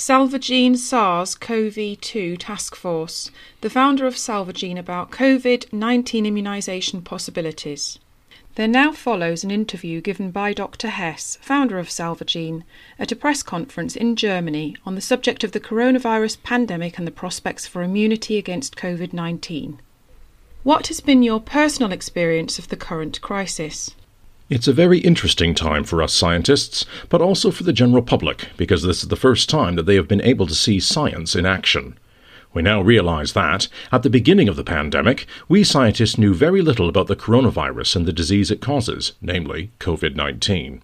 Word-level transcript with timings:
Salvagene 0.00 0.76
SARS 0.76 1.34
CoV 1.34 2.00
2 2.00 2.36
Task 2.36 2.76
Force, 2.76 3.32
the 3.62 3.68
founder 3.68 4.06
of 4.06 4.16
Salvagene 4.16 4.78
about 4.78 5.10
COVID 5.10 5.72
19 5.72 6.24
immunisation 6.24 7.02
possibilities. 7.02 7.98
There 8.54 8.68
now 8.68 8.92
follows 8.92 9.42
an 9.42 9.50
interview 9.50 10.00
given 10.00 10.30
by 10.30 10.52
Dr. 10.52 10.90
Hess, 10.90 11.36
founder 11.40 11.80
of 11.80 11.90
Salvagene, 11.90 12.62
at 12.96 13.10
a 13.10 13.16
press 13.16 13.42
conference 13.42 13.96
in 13.96 14.14
Germany 14.14 14.76
on 14.86 14.94
the 14.94 15.00
subject 15.00 15.42
of 15.42 15.50
the 15.50 15.58
coronavirus 15.58 16.44
pandemic 16.44 16.96
and 16.96 17.04
the 17.04 17.10
prospects 17.10 17.66
for 17.66 17.82
immunity 17.82 18.38
against 18.38 18.76
COVID 18.76 19.12
19. 19.12 19.80
What 20.62 20.86
has 20.86 21.00
been 21.00 21.24
your 21.24 21.40
personal 21.40 21.90
experience 21.90 22.56
of 22.60 22.68
the 22.68 22.76
current 22.76 23.20
crisis? 23.20 23.96
It's 24.50 24.66
a 24.66 24.72
very 24.72 25.00
interesting 25.00 25.54
time 25.54 25.84
for 25.84 26.02
us 26.02 26.14
scientists, 26.14 26.86
but 27.10 27.20
also 27.20 27.50
for 27.50 27.64
the 27.64 27.72
general 27.72 28.00
public, 28.00 28.48
because 28.56 28.82
this 28.82 29.02
is 29.02 29.08
the 29.10 29.16
first 29.16 29.50
time 29.50 29.74
that 29.74 29.82
they 29.84 29.96
have 29.96 30.08
been 30.08 30.22
able 30.22 30.46
to 30.46 30.54
see 30.54 30.80
science 30.80 31.36
in 31.36 31.44
action. 31.44 31.98
We 32.54 32.62
now 32.62 32.80
realize 32.80 33.34
that, 33.34 33.68
at 33.92 34.04
the 34.04 34.08
beginning 34.08 34.48
of 34.48 34.56
the 34.56 34.64
pandemic, 34.64 35.26
we 35.50 35.64
scientists 35.64 36.16
knew 36.16 36.32
very 36.32 36.62
little 36.62 36.88
about 36.88 37.08
the 37.08 37.14
coronavirus 37.14 37.96
and 37.96 38.06
the 38.06 38.12
disease 38.12 38.50
it 38.50 38.62
causes, 38.62 39.12
namely 39.20 39.70
COVID 39.80 40.16
19. 40.16 40.82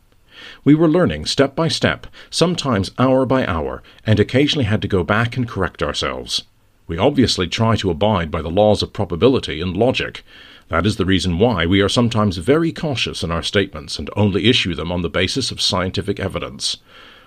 We 0.63 0.75
were 0.75 0.87
learning 0.87 1.25
step 1.25 1.57
by 1.57 1.69
step, 1.69 2.07
sometimes 2.29 2.91
hour 2.99 3.25
by 3.25 3.47
hour, 3.47 3.83
and 4.05 4.21
occasionally 4.21 4.67
had 4.67 4.83
to 4.83 4.89
go 4.89 5.03
back 5.03 5.39
and 5.39 5.49
correct 5.49 5.83
ourselves. 5.83 6.43
We 6.87 6.99
obviously 6.99 7.47
try 7.47 7.77
to 7.77 7.91
abide 7.91 8.31
by 8.31 8.43
the 8.43 8.51
laws 8.51 8.83
of 8.83 8.93
probability 8.93 9.63
and 9.63 9.75
logic, 9.75 10.23
that 10.69 10.87
is 10.87 10.97
the 10.97 11.05
reason 11.05 11.39
why 11.39 11.67
we 11.67 11.81
are 11.81 11.89
sometimes 11.89 12.37
very 12.39 12.73
cautious 12.73 13.23
in 13.23 13.31
our 13.31 13.43
statements 13.43 13.99
and 13.99 14.11
only 14.17 14.47
issue 14.47 14.75
them 14.75 14.91
on 14.91 15.03
the 15.03 15.11
basis 15.11 15.51
of 15.51 15.61
scientific 15.61 16.19
evidence. 16.19 16.79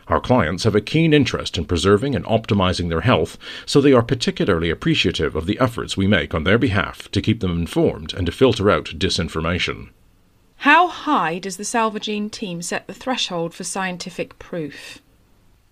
Our 0.07 0.21
clients 0.21 0.63
have 0.63 0.75
a 0.75 0.81
keen 0.81 1.13
interest 1.13 1.57
in 1.57 1.65
preserving 1.65 2.15
and 2.15 2.23
optimizing 2.25 2.87
their 2.87 3.01
health, 3.01 3.37
so 3.65 3.81
they 3.81 3.91
are 3.91 4.01
particularly 4.01 4.69
appreciative 4.69 5.35
of 5.35 5.45
the 5.45 5.59
efforts 5.59 5.97
we 5.97 6.07
make 6.07 6.33
on 6.33 6.45
their 6.45 6.57
behalf 6.57 7.11
to 7.11 7.21
keep 7.21 7.41
them 7.41 7.59
informed 7.59 8.13
and 8.13 8.25
to 8.25 8.31
filter 8.31 8.69
out 8.69 8.85
disinformation. 8.97 9.89
How 10.61 10.87
high 10.87 11.39
does 11.39 11.57
the 11.57 11.65
Salvagene 11.65 12.29
team 12.29 12.61
set 12.61 12.87
the 12.87 12.93
threshold 12.93 13.53
for 13.53 13.63
scientific 13.63 14.39
proof? 14.39 15.01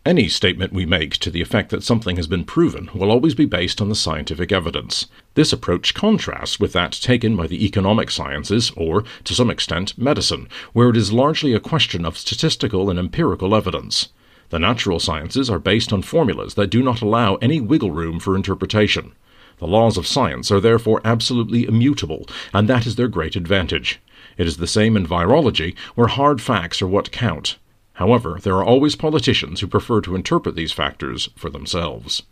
Any 0.05 0.29
statement 0.29 0.71
we 0.71 0.85
make 0.85 1.17
to 1.17 1.31
the 1.31 1.41
effect 1.41 1.71
that 1.71 1.83
something 1.83 2.15
has 2.17 2.27
been 2.27 2.43
proven 2.43 2.91
will 2.93 3.09
always 3.09 3.33
be 3.33 3.45
based 3.45 3.81
on 3.81 3.89
the 3.89 3.95
scientific 3.95 4.51
evidence. 4.51 5.07
This 5.33 5.51
approach 5.51 5.95
contrasts 5.95 6.59
with 6.59 6.73
that 6.73 6.91
taken 6.91 7.35
by 7.35 7.47
the 7.47 7.65
economic 7.65 8.11
sciences, 8.11 8.71
or, 8.77 9.03
to 9.23 9.33
some 9.33 9.49
extent, 9.49 9.97
medicine, 9.97 10.47
where 10.73 10.89
it 10.89 10.95
is 10.95 11.11
largely 11.11 11.53
a 11.55 11.59
question 11.59 12.05
of 12.05 12.19
statistical 12.19 12.91
and 12.91 12.99
empirical 12.99 13.55
evidence. 13.55 14.09
The 14.49 14.59
natural 14.59 14.99
sciences 14.99 15.49
are 15.49 15.57
based 15.57 15.91
on 15.91 16.03
formulas 16.03 16.53
that 16.53 16.69
do 16.69 16.83
not 16.83 17.01
allow 17.01 17.37
any 17.37 17.59
wiggle 17.59 17.89
room 17.89 18.19
for 18.19 18.35
interpretation. 18.35 19.13
The 19.57 19.65
laws 19.65 19.97
of 19.97 20.05
science 20.05 20.51
are 20.51 20.59
therefore 20.59 21.01
absolutely 21.03 21.65
immutable, 21.65 22.27
and 22.53 22.69
that 22.69 22.85
is 22.85 22.95
their 22.95 23.07
great 23.07 23.35
advantage. 23.35 23.99
It 24.37 24.45
is 24.45 24.57
the 24.57 24.67
same 24.67 24.95
in 24.95 25.07
virology, 25.07 25.75
where 25.95 26.09
hard 26.09 26.43
facts 26.43 26.79
are 26.79 26.87
what 26.87 27.11
count. 27.11 27.57
However, 27.95 28.39
there 28.41 28.55
are 28.55 28.63
always 28.63 28.95
politicians 28.95 29.59
who 29.59 29.67
prefer 29.67 30.01
to 30.01 30.15
interpret 30.15 30.55
these 30.55 30.71
factors 30.71 31.29
for 31.35 31.49
themselves. 31.49 32.23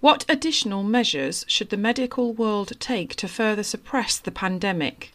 What 0.00 0.24
additional 0.28 0.82
measures 0.82 1.44
should 1.48 1.70
the 1.70 1.76
medical 1.76 2.32
world 2.32 2.72
take 2.78 3.14
to 3.16 3.26
further 3.26 3.62
suppress 3.62 4.18
the 4.18 4.30
pandemic? 4.30 5.12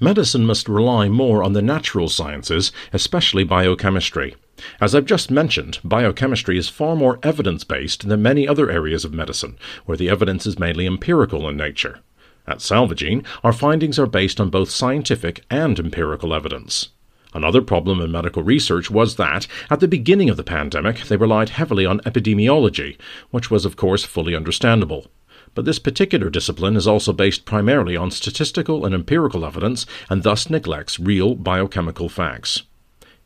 Medicine 0.00 0.44
must 0.44 0.68
rely 0.68 1.08
more 1.08 1.42
on 1.42 1.54
the 1.54 1.62
natural 1.62 2.08
sciences, 2.08 2.70
especially 2.92 3.44
biochemistry. 3.44 4.34
As 4.80 4.94
I've 4.94 5.06
just 5.06 5.30
mentioned, 5.30 5.78
biochemistry 5.84 6.58
is 6.58 6.68
far 6.68 6.96
more 6.96 7.18
evidence 7.22 7.64
based 7.64 8.08
than 8.08 8.22
many 8.22 8.46
other 8.46 8.70
areas 8.70 9.04
of 9.04 9.14
medicine, 9.14 9.58
where 9.86 9.96
the 9.96 10.08
evidence 10.08 10.46
is 10.46 10.58
mainly 10.58 10.86
empirical 10.86 11.48
in 11.48 11.56
nature. 11.56 12.00
At 12.46 12.60
Salvagene, 12.60 13.24
our 13.42 13.52
findings 13.52 13.98
are 13.98 14.06
based 14.06 14.40
on 14.40 14.50
both 14.50 14.70
scientific 14.70 15.44
and 15.50 15.78
empirical 15.78 16.32
evidence. 16.32 16.90
Another 17.36 17.60
problem 17.60 18.00
in 18.00 18.10
medical 18.10 18.42
research 18.42 18.90
was 18.90 19.16
that, 19.16 19.46
at 19.68 19.80
the 19.80 19.86
beginning 19.86 20.30
of 20.30 20.38
the 20.38 20.42
pandemic, 20.42 21.00
they 21.00 21.18
relied 21.18 21.50
heavily 21.50 21.84
on 21.84 22.00
epidemiology, 22.00 22.96
which 23.30 23.50
was, 23.50 23.66
of 23.66 23.76
course, 23.76 24.04
fully 24.04 24.34
understandable. 24.34 25.08
But 25.54 25.66
this 25.66 25.78
particular 25.78 26.30
discipline 26.30 26.76
is 26.76 26.86
also 26.86 27.12
based 27.12 27.44
primarily 27.44 27.94
on 27.94 28.10
statistical 28.10 28.86
and 28.86 28.94
empirical 28.94 29.44
evidence 29.44 29.84
and 30.08 30.22
thus 30.22 30.48
neglects 30.48 30.98
real 30.98 31.34
biochemical 31.34 32.08
facts. 32.08 32.62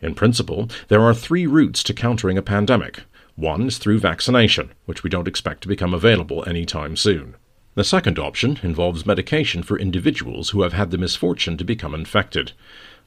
In 0.00 0.16
principle, 0.16 0.68
there 0.88 1.02
are 1.02 1.14
three 1.14 1.46
routes 1.46 1.84
to 1.84 1.94
countering 1.94 2.36
a 2.36 2.42
pandemic. 2.42 3.02
One 3.36 3.68
is 3.68 3.78
through 3.78 4.00
vaccination, 4.00 4.72
which 4.86 5.04
we 5.04 5.10
don't 5.10 5.28
expect 5.28 5.60
to 5.62 5.68
become 5.68 5.94
available 5.94 6.42
any 6.48 6.66
time 6.66 6.96
soon. 6.96 7.36
The 7.76 7.84
second 7.84 8.18
option 8.18 8.58
involves 8.64 9.06
medication 9.06 9.62
for 9.62 9.78
individuals 9.78 10.50
who 10.50 10.62
have 10.62 10.72
had 10.72 10.90
the 10.90 10.98
misfortune 10.98 11.56
to 11.58 11.64
become 11.64 11.94
infected 11.94 12.50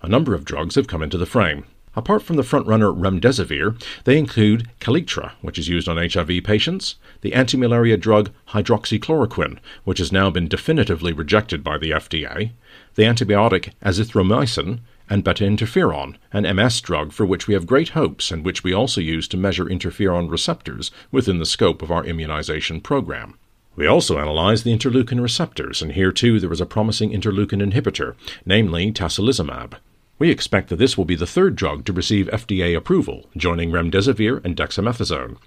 a 0.04 0.10
number 0.10 0.36
of 0.36 0.46
drugs 0.46 0.76
have 0.76 0.88
come 0.88 1.02
into 1.02 1.18
the 1.18 1.26
frame. 1.26 1.66
Apart 1.96 2.24
from 2.24 2.36
the 2.36 2.44
frontrunner 2.44 2.94
remdesivir, 2.94 3.82
they 4.04 4.18
include 4.18 4.68
Kaletra, 4.82 5.32
which 5.42 5.58
is 5.58 5.70
used 5.70 5.88
on 5.88 5.98
HIV 5.98 6.44
patients, 6.44 6.96
the 7.22 7.34
anti-malaria 7.34 7.98
drug 7.98 8.32
hydroxychloroquine, 8.50 9.60
which 9.84 10.00
has 10.00 10.12
now 10.12 10.30
been 10.30 10.48
definitively 10.48 11.14
rejected 11.14 11.64
by 11.64 11.78
the 11.78 11.92
FDA, 11.92 12.52
the 12.96 13.04
antibiotic 13.04 13.74
azithromycin, 13.84 14.80
and 15.10 15.24
beta 15.24 15.44
interferon, 15.44 16.16
an 16.32 16.56
MS 16.56 16.82
drug 16.82 17.12
for 17.12 17.26
which 17.26 17.48
we 17.48 17.54
have 17.54 17.68
great 17.68 17.90
hopes 17.90 18.32
and 18.32 18.44
which 18.44 18.64
we 18.64 18.74
also 18.74 19.00
use 19.00 19.28
to 19.28 19.38
measure 19.38 19.66
interferon 19.66 20.30
receptors 20.30 20.92
within 21.12 21.38
the 21.38 21.46
scope 21.46 21.82
of 21.82 21.92
our 21.92 22.04
immunization 22.04 22.82
program. 22.82 23.38
We 23.76 23.86
also 23.86 24.18
analyzed 24.18 24.64
the 24.64 24.76
interleukin 24.76 25.22
receptors, 25.22 25.82
and 25.82 25.92
here 25.92 26.12
too 26.12 26.40
there 26.40 26.52
is 26.52 26.62
a 26.62 26.66
promising 26.66 27.12
interleukin 27.12 27.62
inhibitor, 27.62 28.16
namely 28.46 28.92
tocilizumab. 28.92 29.76
We 30.20 30.30
expect 30.30 30.70
that 30.70 30.78
this 30.78 30.98
will 30.98 31.06
be 31.06 31.16
the 31.16 31.28
third 31.28 31.56
drug 31.56 31.86
to 31.86 31.94
receive 31.94 32.28
FDA 32.28 32.76
approval, 32.78 33.30
joining 33.36 33.72
remdesivir 33.72 34.44
and 34.46 34.56
dexamethasone. 34.56 35.38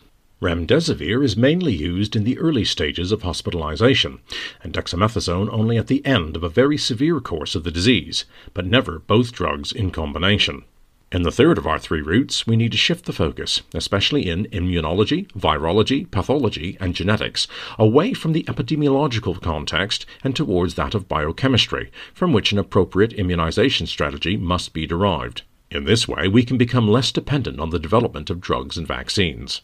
Remdesivir 0.43 1.25
is 1.25 1.37
mainly 1.37 1.75
used 1.75 2.15
in 2.15 2.25
the 2.25 2.39
early 2.39 2.65
stages 2.65 3.11
of 3.11 3.23
hospitalization, 3.23 4.19
and 4.63 4.75
dexamethasone 4.75 5.49
only 5.51 5.79
at 5.79 5.87
the 5.87 6.05
end 6.05 6.37
of 6.37 6.43
a 6.43 6.51
very 6.51 6.77
severe 6.77 7.21
course 7.21 7.55
of 7.55 7.65
the 7.65 7.71
disease, 7.71 8.27
but 8.53 8.67
never 8.67 8.99
both 8.99 9.33
drugs 9.33 9.73
in 9.73 9.91
combination. 9.91 10.65
In 11.13 11.23
the 11.23 11.31
third 11.31 11.57
of 11.57 11.69
our 11.69 11.79
three 11.79 12.01
routes, 12.03 12.49
we 12.49 12.57
need 12.57 12.73
to 12.73 12.77
shift 12.77 13.05
the 13.05 13.13
focus, 13.13 13.63
especially 13.73 14.29
in 14.29 14.47
immunology, 14.47 15.31
virology, 15.35 16.11
pathology, 16.11 16.77
and 16.81 16.97
genetics, 16.97 17.47
away 17.79 18.13
from 18.13 18.33
the 18.33 18.43
epidemiological 18.45 19.41
context 19.41 20.05
and 20.25 20.35
towards 20.35 20.75
that 20.75 20.97
of 20.97 21.09
biochemistry, 21.09 21.93
from 22.13 22.33
which 22.33 22.51
an 22.51 22.59
appropriate 22.59 23.13
immunization 23.13 23.87
strategy 23.87 24.37
must 24.37 24.73
be 24.73 24.85
derived. 24.85 25.43
In 25.71 25.85
this 25.85 26.09
way, 26.09 26.27
we 26.27 26.43
can 26.43 26.59
become 26.59 26.89
less 26.89 27.13
dependent 27.13 27.61
on 27.61 27.71
the 27.71 27.79
development 27.79 28.29
of 28.29 28.41
drugs 28.41 28.77
and 28.77 28.87
vaccines. 28.87 29.63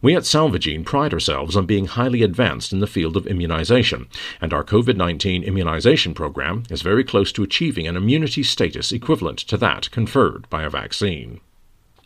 We 0.00 0.14
at 0.14 0.24
Salvagene 0.24 0.84
pride 0.84 1.12
ourselves 1.12 1.56
on 1.56 1.66
being 1.66 1.86
highly 1.86 2.22
advanced 2.22 2.72
in 2.72 2.80
the 2.80 2.86
field 2.86 3.16
of 3.16 3.26
immunization, 3.26 4.06
and 4.40 4.52
our 4.52 4.64
COVID 4.64 4.96
19 4.96 5.42
immunization 5.42 6.14
program 6.14 6.64
is 6.70 6.82
very 6.82 7.04
close 7.04 7.32
to 7.32 7.42
achieving 7.42 7.86
an 7.86 7.96
immunity 7.96 8.42
status 8.42 8.92
equivalent 8.92 9.38
to 9.38 9.56
that 9.56 9.90
conferred 9.90 10.48
by 10.50 10.62
a 10.62 10.70
vaccine. 10.70 11.40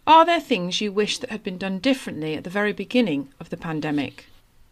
Are 0.06 0.24
there 0.24 0.40
things 0.40 0.80
you 0.80 0.90
wish 0.90 1.18
that 1.18 1.30
had 1.30 1.42
been 1.42 1.58
done 1.58 1.80
differently 1.80 2.34
at 2.34 2.44
the 2.44 2.50
very 2.50 2.72
beginning 2.72 3.28
of 3.38 3.50
the 3.50 3.56
pandemic? 3.56 4.24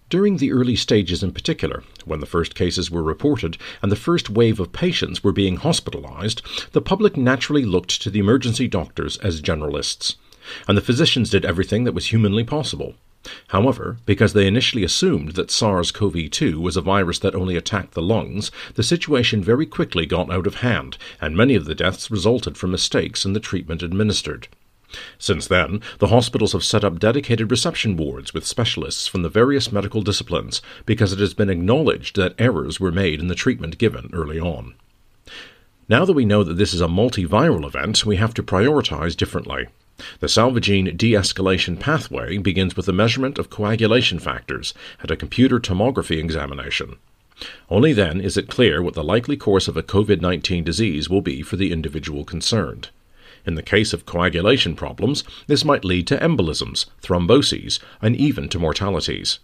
During 0.09 0.37
the 0.37 0.53
early 0.53 0.77
stages 0.77 1.23
in 1.23 1.33
particular, 1.33 1.83
when 2.05 2.21
the 2.21 2.27
first 2.27 2.55
cases 2.55 2.91
were 2.91 3.03
reported 3.03 3.59
and 3.83 3.91
the 3.91 3.97
first 3.97 4.31
wave 4.31 4.61
of 4.61 4.73
patients 4.73 5.25
were 5.25 5.33
being 5.33 5.57
hospitalized, 5.57 6.43
the 6.73 6.81
public 6.81 7.17
naturally 7.17 7.65
looked 7.65 8.01
to 8.03 8.11
the 8.11 8.21
emergency 8.21 8.69
doctors 8.69 9.17
as 9.19 9.43
generalists 9.43 10.15
and 10.69 10.77
the 10.77 10.83
physicians 10.83 11.31
did 11.31 11.45
everything 11.45 11.85
that 11.85 11.95
was 11.95 12.07
humanly 12.07 12.45
possible. 12.45 12.95
However, 13.49 13.99
because 14.07 14.33
they 14.33 14.47
initially 14.47 14.85
assumed 14.85 15.31
that 15.33 15.51
SARS 15.51 15.91
CoV 15.91 16.31
2 16.31 16.61
was 16.61 16.77
a 16.77 16.81
virus 16.81 17.19
that 17.19 17.35
only 17.35 17.57
attacked 17.57 17.95
the 17.95 18.03
lungs, 18.03 18.53
the 18.75 18.85
situation 18.85 19.43
very 19.43 19.67
quickly 19.67 20.07
got 20.07 20.31
out 20.31 20.47
of 20.47 20.57
hand, 20.57 20.97
and 21.21 21.37
many 21.37 21.55
of 21.55 21.65
the 21.65 21.75
deaths 21.75 22.11
resulted 22.11 22.57
from 22.57 22.71
mistakes 22.71 23.25
in 23.25 23.33
the 23.33 23.41
treatment 23.41 23.83
administered. 23.83 24.49
Since 25.19 25.49
then, 25.49 25.81
the 25.99 26.07
hospitals 26.07 26.53
have 26.53 26.63
set 26.63 26.85
up 26.85 27.01
dedicated 27.01 27.51
reception 27.51 27.97
wards 27.97 28.33
with 28.33 28.47
specialists 28.47 29.09
from 29.09 29.23
the 29.23 29.29
various 29.29 29.73
medical 29.73 30.03
disciplines 30.03 30.63
because 30.85 31.13
it 31.13 31.19
has 31.19 31.35
been 31.35 31.51
acknowledged 31.51 32.15
that 32.17 32.37
errors 32.39 32.79
were 32.79 32.93
made 32.93 33.19
in 33.19 33.27
the 33.27 33.35
treatment 33.35 33.79
given 33.79 34.09
early 34.13 34.39
on. 34.39 34.75
Now 35.89 36.05
that 36.05 36.13
we 36.13 36.25
know 36.25 36.45
that 36.45 36.55
this 36.55 36.73
is 36.73 36.81
a 36.81 36.87
multiviral 36.87 37.67
event, 37.67 38.07
we 38.07 38.17
have 38.17 38.35
to 38.35 38.43
prioritize 38.43 39.17
differently. 39.17 39.67
The 40.21 40.29
Salvagene 40.29 40.97
de 40.97 41.13
escalation 41.13 41.81
pathway 41.81 42.37
begins 42.39 42.77
with 42.77 42.87
the 42.87 42.93
measurement 42.93 43.39
of 43.39 43.49
coagulation 43.51 44.19
factors 44.19 44.75
and 45.01 45.11
a 45.11 45.17
computer 45.17 45.59
tomography 45.59 46.19
examination. 46.19 46.97
Only 47.71 47.93
then 47.93 48.21
is 48.21 48.37
it 48.37 48.49
clear 48.49 48.83
what 48.83 48.95
the 48.95 49.05
likely 49.05 49.37
course 49.37 49.69
of 49.69 49.77
a 49.77 49.83
COVID 49.83 50.21
19 50.21 50.65
disease 50.65 51.09
will 51.09 51.21
be 51.21 51.43
for 51.43 51.57
the 51.57 51.73
individual 51.73 52.25
concerned. 52.25 52.91
In 53.47 53.55
the 53.55 53.63
case 53.63 53.93
of 53.93 54.07
coagulation 54.07 54.75
problems, 54.75 55.23
this 55.47 55.65
might 55.65 55.85
lead 55.85 56.07
to 56.09 56.19
embolisms, 56.19 56.87
thromboses, 57.01 57.79
and 58.03 58.17
even 58.17 58.49
to 58.49 58.59
mortalities. 58.59 59.39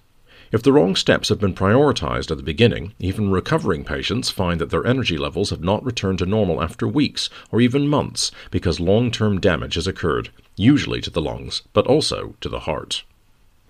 If 0.52 0.62
the 0.62 0.72
wrong 0.72 0.96
steps 0.96 1.30
have 1.30 1.40
been 1.40 1.54
prioritized 1.54 2.30
at 2.30 2.36
the 2.36 2.42
beginning, 2.42 2.92
even 2.98 3.30
recovering 3.30 3.84
patients 3.84 4.28
find 4.28 4.60
that 4.60 4.68
their 4.68 4.86
energy 4.86 5.16
levels 5.16 5.48
have 5.48 5.64
not 5.64 5.82
returned 5.82 6.18
to 6.18 6.26
normal 6.26 6.62
after 6.62 6.86
weeks 6.86 7.30
or 7.50 7.62
even 7.62 7.88
months 7.88 8.30
because 8.50 8.78
long 8.78 9.10
term 9.10 9.40
damage 9.40 9.76
has 9.76 9.86
occurred, 9.86 10.28
usually 10.54 11.00
to 11.00 11.08
the 11.08 11.22
lungs, 11.22 11.62
but 11.72 11.86
also 11.86 12.34
to 12.42 12.50
the 12.50 12.60
heart. 12.60 13.02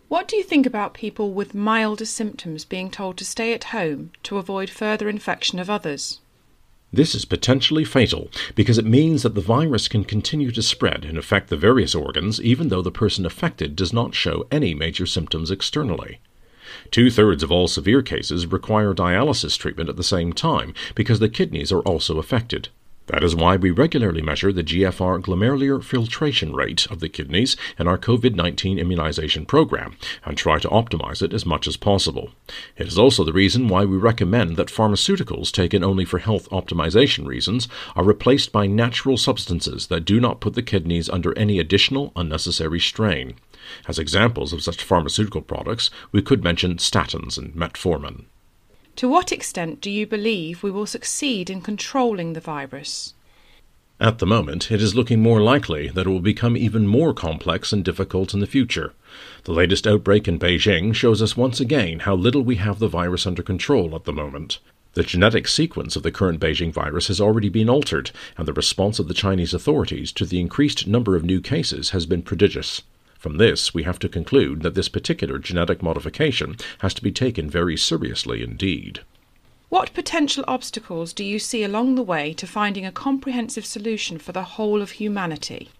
What 0.09 0.27
do 0.27 0.35
you 0.35 0.43
think 0.43 0.67
about 0.67 0.93
people 0.93 1.33
with 1.33 1.55
milder 1.55 2.05
symptoms 2.05 2.65
being 2.65 2.91
told 2.91 3.17
to 3.19 3.25
stay 3.25 3.55
at 3.55 3.71
home 3.71 4.11
to 4.25 4.39
avoid 4.39 4.69
further 4.69 5.09
infection 5.09 5.61
of 5.61 5.71
others? 5.71 6.19
This 6.93 7.15
is 7.15 7.25
potentially 7.25 7.85
fatal 7.85 8.29
because 8.57 8.77
it 8.77 8.85
means 8.85 9.23
that 9.23 9.37
the 9.37 9.41
virus 9.41 9.87
can 9.87 10.03
continue 10.03 10.51
to 10.51 10.63
spread 10.63 11.05
and 11.05 11.17
affect 11.17 11.49
the 11.49 11.57
various 11.57 11.95
organs 11.95 12.41
even 12.41 12.71
though 12.71 12.83
the 12.83 12.91
person 12.91 13.25
affected 13.25 13.77
does 13.77 13.93
not 13.93 14.17
show 14.17 14.49
any 14.51 14.75
major 14.75 15.07
symptoms 15.07 15.53
externally. 15.53 16.19
Two 16.91 17.11
thirds 17.11 17.43
of 17.43 17.53
all 17.53 17.69
severe 17.69 18.03
cases 18.03 18.47
require 18.47 18.95
dialysis 18.95 19.59
treatment 19.59 19.89
at 19.89 19.97
the 19.97 20.03
same 20.03 20.33
time 20.33 20.75
because 20.95 21.19
the 21.19 21.29
kidneys 21.29 21.73
are 21.73 21.81
also 21.81 22.19
affected. 22.19 22.69
That 23.07 23.25
is 23.25 23.35
why 23.35 23.57
we 23.57 23.73
regularly 23.73 24.23
measure 24.23 24.53
the 24.53 24.63
GFR 24.63 25.21
glomerular 25.21 25.83
filtration 25.83 26.55
rate 26.55 26.87
of 26.87 27.01
the 27.01 27.09
kidneys 27.09 27.57
in 27.77 27.89
our 27.89 27.99
COVID 27.99 28.37
19 28.37 28.79
immunization 28.79 29.45
program 29.45 29.97
and 30.25 30.39
try 30.39 30.61
to 30.61 30.69
optimize 30.69 31.21
it 31.21 31.35
as 31.35 31.45
much 31.45 31.67
as 31.67 31.77
possible. 31.77 32.31
It 32.77 32.87
is 32.87 32.99
also 32.99 33.25
the 33.25 33.33
reason 33.33 33.67
why 33.67 33.85
we 33.85 33.97
recommend 33.97 34.57
that 34.57 34.69
pharmaceuticals 34.69 35.51
taken 35.51 35.83
only 35.83 36.05
for 36.05 36.21
health 36.21 36.49
optimization 36.51 37.27
reasons 37.27 37.67
are 37.97 38.05
replaced 38.05 38.53
by 38.53 38.67
natural 38.67 39.17
substances 39.17 39.89
that 39.89 40.05
do 40.05 40.21
not 40.21 40.41
put 40.41 40.55
the 40.55 40.63
kidneys 40.63 41.11
under 41.11 41.37
any 41.37 41.59
additional 41.59 42.13
unnecessary 42.15 42.81
strain. 42.81 43.35
As 43.87 43.99
examples 43.99 44.53
of 44.53 44.63
such 44.63 44.83
pharmaceutical 44.83 45.43
products, 45.43 45.91
we 46.11 46.23
could 46.23 46.43
mention 46.43 46.77
statins 46.77 47.39
and 47.39 47.55
metformin. 47.55 48.25
To 48.97 49.09
what 49.09 49.33
extent 49.33 49.81
do 49.81 49.91
you 49.91 50.07
believe 50.07 50.63
we 50.63 50.71
will 50.71 50.87
succeed 50.87 51.49
in 51.49 51.63
controlling 51.63 52.35
the 52.35 52.41
virus? 52.41 53.15
At 54.03 54.19
the 54.19 54.27
moment, 54.27 54.73
it 54.73 54.83
is 54.83 54.97
looking 54.97 55.23
more 55.23 55.41
likely 55.41 55.89
that 55.89 56.07
it 56.07 56.11
will 56.11 56.21
become 56.21 56.57
even 56.57 56.89
more 56.89 57.15
complex 57.15 57.73
and 57.73 57.85
difficult 57.85 58.35
in 58.35 58.41
the 58.41 58.47
future. 58.47 58.95
The 59.45 59.53
latest 59.53 59.87
outbreak 59.87 60.27
in 60.27 60.41
Beijing 60.41 60.93
shows 60.93 61.23
us 61.23 61.37
once 61.37 61.61
again 61.61 62.01
how 62.01 62.17
little 62.17 62.43
we 62.43 62.57
have 62.57 62.81
the 62.81 62.89
virus 62.89 63.27
under 63.27 63.43
control 63.43 63.95
at 63.95 64.05
the 64.05 64.13
moment. 64.13 64.59
The 64.95 65.05
genetic 65.05 65.47
sequence 65.47 65.95
of 65.95 66.03
the 66.03 66.11
current 66.11 66.41
Beijing 66.41 66.73
virus 66.73 67.07
has 67.07 67.21
already 67.21 67.49
been 67.49 67.71
altered, 67.71 68.11
and 68.37 68.47
the 68.47 68.53
response 68.53 68.99
of 68.99 69.09
the 69.09 69.15
Chinese 69.15 69.55
authorities 69.55 70.11
to 70.13 70.27
the 70.27 70.41
increased 70.41 70.87
number 70.87 71.15
of 71.15 71.25
new 71.25 71.41
cases 71.41 71.91
has 71.91 72.05
been 72.05 72.23
prodigious. 72.23 72.83
From 73.23 73.37
this, 73.37 73.73
we 73.73 73.85
have 73.85 74.01
to 74.01 74.09
conclude 74.09 74.63
that 74.63 74.75
this 74.75 74.89
particular 74.89 75.39
genetic 75.39 75.81
modification 75.81 76.57
has 76.81 76.93
to 76.95 77.03
be 77.05 77.13
taken 77.13 77.49
very 77.49 77.77
seriously 77.77 78.43
indeed. 78.43 79.03
What 79.69 79.95
potential 79.95 80.45
obstacles 80.49 81.13
do 81.13 81.23
you 81.23 81.39
see 81.39 81.63
along 81.63 81.95
the 81.95 82.03
way 82.03 82.33
to 82.33 82.49
finding 82.49 82.85
a 82.85 82.91
comprehensive 82.91 83.65
solution 83.65 84.19
for 84.19 84.33
the 84.33 84.43
whole 84.43 84.83
of 84.83 84.99
humanity? 84.99 85.71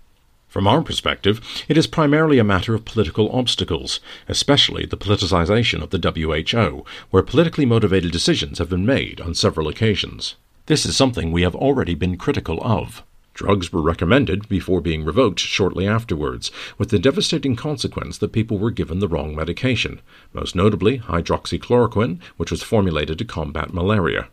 From 0.47 0.69
our 0.69 0.83
perspective, 0.83 1.41
it 1.67 1.77
is 1.77 1.89
primarily 1.89 2.39
a 2.39 2.45
matter 2.45 2.77
of 2.77 2.85
political 2.85 3.29
obstacles, 3.33 3.99
especially 4.29 4.87
the 4.87 4.97
politicization 4.97 5.83
of 5.83 5.91
the 5.91 5.99
WHO, 5.99 6.87
where 7.11 7.25
politically 7.25 7.67
motivated 7.67 8.13
decisions 8.13 8.61
have 8.61 8.69
been 8.69 8.87
made 8.87 9.21
on 9.21 9.35
several 9.35 9.67
occasions. 9.67 10.37
This 10.67 10.87
is 10.87 10.97
something 10.97 11.33
we 11.33 11.43
have 11.43 11.57
already 11.57 11.97
been 11.97 12.17
critical 12.17 12.61
of. 12.63 13.03
Drugs 13.35 13.73
were 13.73 13.81
recommended 13.81 14.49
before 14.49 14.81
being 14.81 15.05
revoked 15.05 15.41
shortly 15.41 15.87
afterwards, 15.87 16.51
with 16.77 16.91
the 16.91 16.99
devastating 16.99 17.57
consequence 17.57 18.19
that 18.19 18.33
people 18.33 18.59
were 18.59 18.71
given 18.71 18.99
the 18.99 19.09
wrong 19.09 19.35
medication, 19.35 20.01
most 20.33 20.55
notably 20.55 20.99
hydroxychloroquine, 20.99 22.21
which 22.37 22.51
was 22.51 22.63
formulated 22.63 23.19
to 23.19 23.25
combat 23.25 23.73
malaria. 23.73 24.29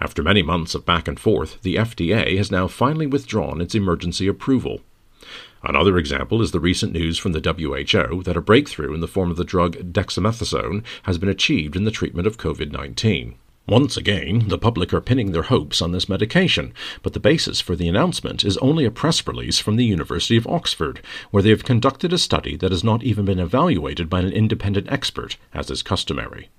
After 0.00 0.22
many 0.22 0.42
months 0.42 0.74
of 0.74 0.86
back 0.86 1.08
and 1.08 1.18
forth, 1.18 1.60
the 1.62 1.76
FDA 1.76 2.36
has 2.36 2.50
now 2.50 2.68
finally 2.68 3.06
withdrawn 3.06 3.60
its 3.60 3.74
emergency 3.74 4.26
approval. 4.26 4.80
Another 5.62 5.96
example 5.96 6.42
is 6.42 6.50
the 6.50 6.60
recent 6.60 6.92
news 6.92 7.18
from 7.18 7.32
the 7.32 7.40
WHO 7.40 8.22
that 8.22 8.36
a 8.36 8.42
breakthrough 8.42 8.92
in 8.92 9.00
the 9.00 9.08
form 9.08 9.30
of 9.30 9.36
the 9.36 9.44
drug 9.44 9.92
dexamethasone 9.92 10.82
has 11.04 11.16
been 11.16 11.28
achieved 11.28 11.74
in 11.74 11.84
the 11.84 11.90
treatment 11.90 12.26
of 12.26 12.36
COVID 12.36 12.70
19. 12.70 13.34
Once 13.66 13.96
again, 13.96 14.48
the 14.48 14.58
public 14.58 14.92
are 14.92 15.00
pinning 15.00 15.32
their 15.32 15.44
hopes 15.44 15.80
on 15.80 15.90
this 15.90 16.06
medication, 16.06 16.70
but 17.02 17.14
the 17.14 17.20
basis 17.20 17.62
for 17.62 17.74
the 17.74 17.88
announcement 17.88 18.44
is 18.44 18.58
only 18.58 18.84
a 18.84 18.90
press 18.90 19.26
release 19.26 19.58
from 19.58 19.76
the 19.76 19.86
University 19.86 20.36
of 20.36 20.46
Oxford, 20.46 21.00
where 21.30 21.42
they 21.42 21.48
have 21.48 21.64
conducted 21.64 22.12
a 22.12 22.18
study 22.18 22.56
that 22.56 22.72
has 22.72 22.84
not 22.84 23.02
even 23.02 23.24
been 23.24 23.38
evaluated 23.38 24.10
by 24.10 24.20
an 24.20 24.30
independent 24.30 24.86
expert, 24.92 25.38
as 25.54 25.70
is 25.70 25.82
customary. 25.82 26.50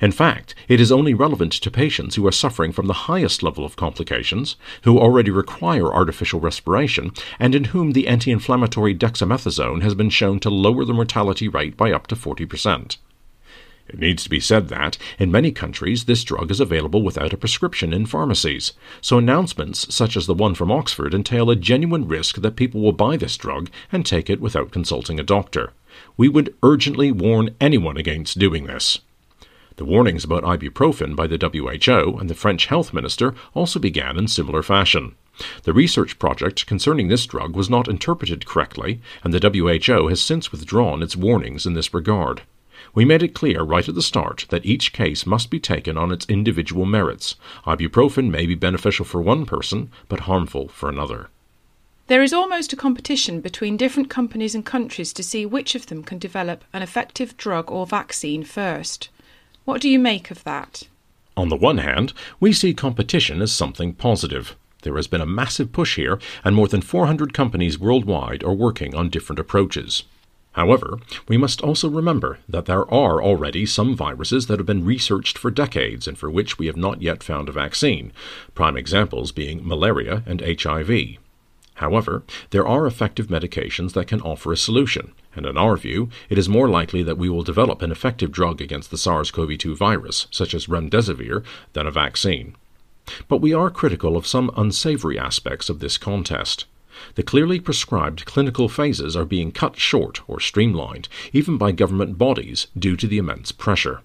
In 0.00 0.10
fact, 0.10 0.56
it 0.66 0.80
is 0.80 0.90
only 0.90 1.14
relevant 1.14 1.52
to 1.52 1.70
patients 1.70 2.16
who 2.16 2.26
are 2.26 2.32
suffering 2.32 2.72
from 2.72 2.88
the 2.88 3.06
highest 3.06 3.44
level 3.44 3.64
of 3.64 3.76
complications, 3.76 4.56
who 4.82 4.98
already 4.98 5.30
require 5.30 5.94
artificial 5.94 6.40
respiration, 6.40 7.12
and 7.38 7.54
in 7.54 7.66
whom 7.66 7.92
the 7.92 8.08
anti 8.08 8.32
inflammatory 8.32 8.92
dexamethasone 8.92 9.82
has 9.82 9.94
been 9.94 10.10
shown 10.10 10.40
to 10.40 10.50
lower 10.50 10.84
the 10.84 10.94
mortality 10.94 11.46
rate 11.46 11.76
by 11.76 11.92
up 11.92 12.08
to 12.08 12.16
40%. 12.16 12.96
It 13.92 13.98
needs 13.98 14.22
to 14.22 14.30
be 14.30 14.38
said 14.38 14.68
that, 14.68 14.96
in 15.18 15.32
many 15.32 15.50
countries, 15.50 16.04
this 16.04 16.22
drug 16.22 16.52
is 16.52 16.60
available 16.60 17.02
without 17.02 17.32
a 17.32 17.36
prescription 17.36 17.92
in 17.92 18.06
pharmacies, 18.06 18.72
so 19.00 19.18
announcements 19.18 19.92
such 19.92 20.16
as 20.16 20.26
the 20.26 20.34
one 20.34 20.54
from 20.54 20.70
Oxford 20.70 21.12
entail 21.12 21.50
a 21.50 21.56
genuine 21.56 22.06
risk 22.06 22.36
that 22.36 22.54
people 22.54 22.80
will 22.80 22.92
buy 22.92 23.16
this 23.16 23.36
drug 23.36 23.68
and 23.90 24.06
take 24.06 24.30
it 24.30 24.40
without 24.40 24.70
consulting 24.70 25.18
a 25.18 25.24
doctor. 25.24 25.72
We 26.16 26.28
would 26.28 26.54
urgently 26.62 27.10
warn 27.10 27.56
anyone 27.60 27.96
against 27.96 28.38
doing 28.38 28.66
this. 28.66 29.00
The 29.74 29.84
warnings 29.84 30.22
about 30.22 30.44
ibuprofen 30.44 31.16
by 31.16 31.26
the 31.26 31.36
WHO 31.36 32.16
and 32.16 32.30
the 32.30 32.34
French 32.36 32.66
health 32.66 32.94
minister 32.94 33.34
also 33.54 33.80
began 33.80 34.16
in 34.16 34.28
similar 34.28 34.62
fashion. 34.62 35.16
The 35.64 35.72
research 35.72 36.20
project 36.20 36.64
concerning 36.66 37.08
this 37.08 37.26
drug 37.26 37.56
was 37.56 37.68
not 37.68 37.88
interpreted 37.88 38.46
correctly, 38.46 39.00
and 39.24 39.34
the 39.34 39.50
WHO 39.50 40.06
has 40.06 40.20
since 40.20 40.52
withdrawn 40.52 41.02
its 41.02 41.16
warnings 41.16 41.66
in 41.66 41.74
this 41.74 41.92
regard. 41.92 42.42
We 42.94 43.04
made 43.04 43.22
it 43.22 43.34
clear 43.34 43.62
right 43.62 43.88
at 43.88 43.94
the 43.94 44.02
start 44.02 44.46
that 44.50 44.66
each 44.66 44.92
case 44.92 45.26
must 45.26 45.50
be 45.50 45.60
taken 45.60 45.96
on 45.96 46.12
its 46.12 46.26
individual 46.26 46.86
merits. 46.86 47.36
Ibuprofen 47.66 48.30
may 48.30 48.46
be 48.46 48.54
beneficial 48.54 49.04
for 49.04 49.20
one 49.20 49.46
person, 49.46 49.90
but 50.08 50.20
harmful 50.20 50.68
for 50.68 50.88
another. 50.88 51.28
There 52.06 52.22
is 52.22 52.32
almost 52.32 52.72
a 52.72 52.76
competition 52.76 53.40
between 53.40 53.76
different 53.76 54.10
companies 54.10 54.54
and 54.54 54.66
countries 54.66 55.12
to 55.12 55.22
see 55.22 55.46
which 55.46 55.76
of 55.76 55.86
them 55.86 56.02
can 56.02 56.18
develop 56.18 56.64
an 56.72 56.82
effective 56.82 57.36
drug 57.36 57.70
or 57.70 57.86
vaccine 57.86 58.42
first. 58.42 59.10
What 59.64 59.80
do 59.80 59.88
you 59.88 59.98
make 59.98 60.32
of 60.32 60.42
that? 60.42 60.88
On 61.36 61.48
the 61.48 61.56
one 61.56 61.78
hand, 61.78 62.12
we 62.40 62.52
see 62.52 62.74
competition 62.74 63.40
as 63.40 63.52
something 63.52 63.94
positive. 63.94 64.56
There 64.82 64.96
has 64.96 65.06
been 65.06 65.20
a 65.20 65.26
massive 65.26 65.72
push 65.72 65.96
here, 65.96 66.18
and 66.42 66.56
more 66.56 66.66
than 66.66 66.80
400 66.80 67.32
companies 67.32 67.78
worldwide 67.78 68.42
are 68.42 68.52
working 68.52 68.94
on 68.94 69.08
different 69.08 69.38
approaches. 69.38 70.02
However, 70.52 70.98
we 71.28 71.36
must 71.36 71.60
also 71.60 71.88
remember 71.88 72.40
that 72.48 72.66
there 72.66 72.90
are 72.92 73.22
already 73.22 73.64
some 73.66 73.94
viruses 73.94 74.46
that 74.46 74.58
have 74.58 74.66
been 74.66 74.84
researched 74.84 75.38
for 75.38 75.50
decades 75.50 76.08
and 76.08 76.18
for 76.18 76.28
which 76.28 76.58
we 76.58 76.66
have 76.66 76.76
not 76.76 77.02
yet 77.02 77.22
found 77.22 77.48
a 77.48 77.52
vaccine, 77.52 78.12
prime 78.54 78.76
examples 78.76 79.30
being 79.30 79.66
malaria 79.66 80.24
and 80.26 80.40
HIV. 80.40 81.18
However, 81.74 82.24
there 82.50 82.66
are 82.66 82.86
effective 82.86 83.28
medications 83.28 83.94
that 83.94 84.08
can 84.08 84.20
offer 84.20 84.52
a 84.52 84.56
solution, 84.56 85.12
and 85.34 85.46
in 85.46 85.56
our 85.56 85.76
view, 85.76 86.10
it 86.28 86.36
is 86.36 86.48
more 86.48 86.68
likely 86.68 87.02
that 87.04 87.16
we 87.16 87.30
will 87.30 87.42
develop 87.42 87.80
an 87.80 87.92
effective 87.92 88.32
drug 88.32 88.60
against 88.60 88.90
the 88.90 88.98
SARS 88.98 89.30
CoV 89.30 89.56
2 89.56 89.76
virus, 89.76 90.26
such 90.30 90.52
as 90.52 90.66
remdesivir, 90.66 91.42
than 91.72 91.86
a 91.86 91.90
vaccine. 91.90 92.54
But 93.28 93.40
we 93.40 93.54
are 93.54 93.70
critical 93.70 94.16
of 94.16 94.26
some 94.26 94.50
unsavory 94.56 95.18
aspects 95.18 95.70
of 95.70 95.78
this 95.78 95.96
contest. 95.96 96.66
The 97.14 97.22
clearly 97.22 97.60
prescribed 97.60 98.24
clinical 98.24 98.68
phases 98.68 99.14
are 99.14 99.24
being 99.24 99.52
cut 99.52 99.78
short 99.78 100.22
or 100.28 100.40
streamlined, 100.40 101.08
even 101.32 101.56
by 101.56 101.72
government 101.72 102.18
bodies, 102.18 102.66
due 102.76 102.96
to 102.96 103.06
the 103.06 103.18
immense 103.18 103.52
pressure. 103.52 104.00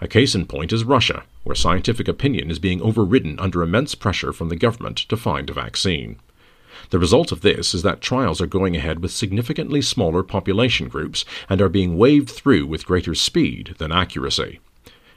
A 0.00 0.06
case 0.06 0.34
in 0.34 0.46
point 0.46 0.72
is 0.72 0.84
Russia, 0.84 1.24
where 1.44 1.56
scientific 1.56 2.06
opinion 2.06 2.50
is 2.50 2.58
being 2.58 2.80
overridden 2.82 3.38
under 3.38 3.62
immense 3.62 3.94
pressure 3.94 4.32
from 4.32 4.50
the 4.50 4.56
government 4.56 4.98
to 4.98 5.16
find 5.16 5.50
a 5.50 5.54
vaccine. 5.54 6.16
The 6.90 6.98
result 6.98 7.32
of 7.32 7.40
this 7.40 7.74
is 7.74 7.82
that 7.82 8.00
trials 8.00 8.40
are 8.40 8.46
going 8.46 8.76
ahead 8.76 9.00
with 9.00 9.12
significantly 9.12 9.82
smaller 9.82 10.22
population 10.22 10.88
groups 10.88 11.24
and 11.48 11.60
are 11.60 11.68
being 11.68 11.96
waved 11.96 12.30
through 12.30 12.66
with 12.66 12.86
greater 12.86 13.14
speed 13.14 13.74
than 13.78 13.92
accuracy. 13.92 14.60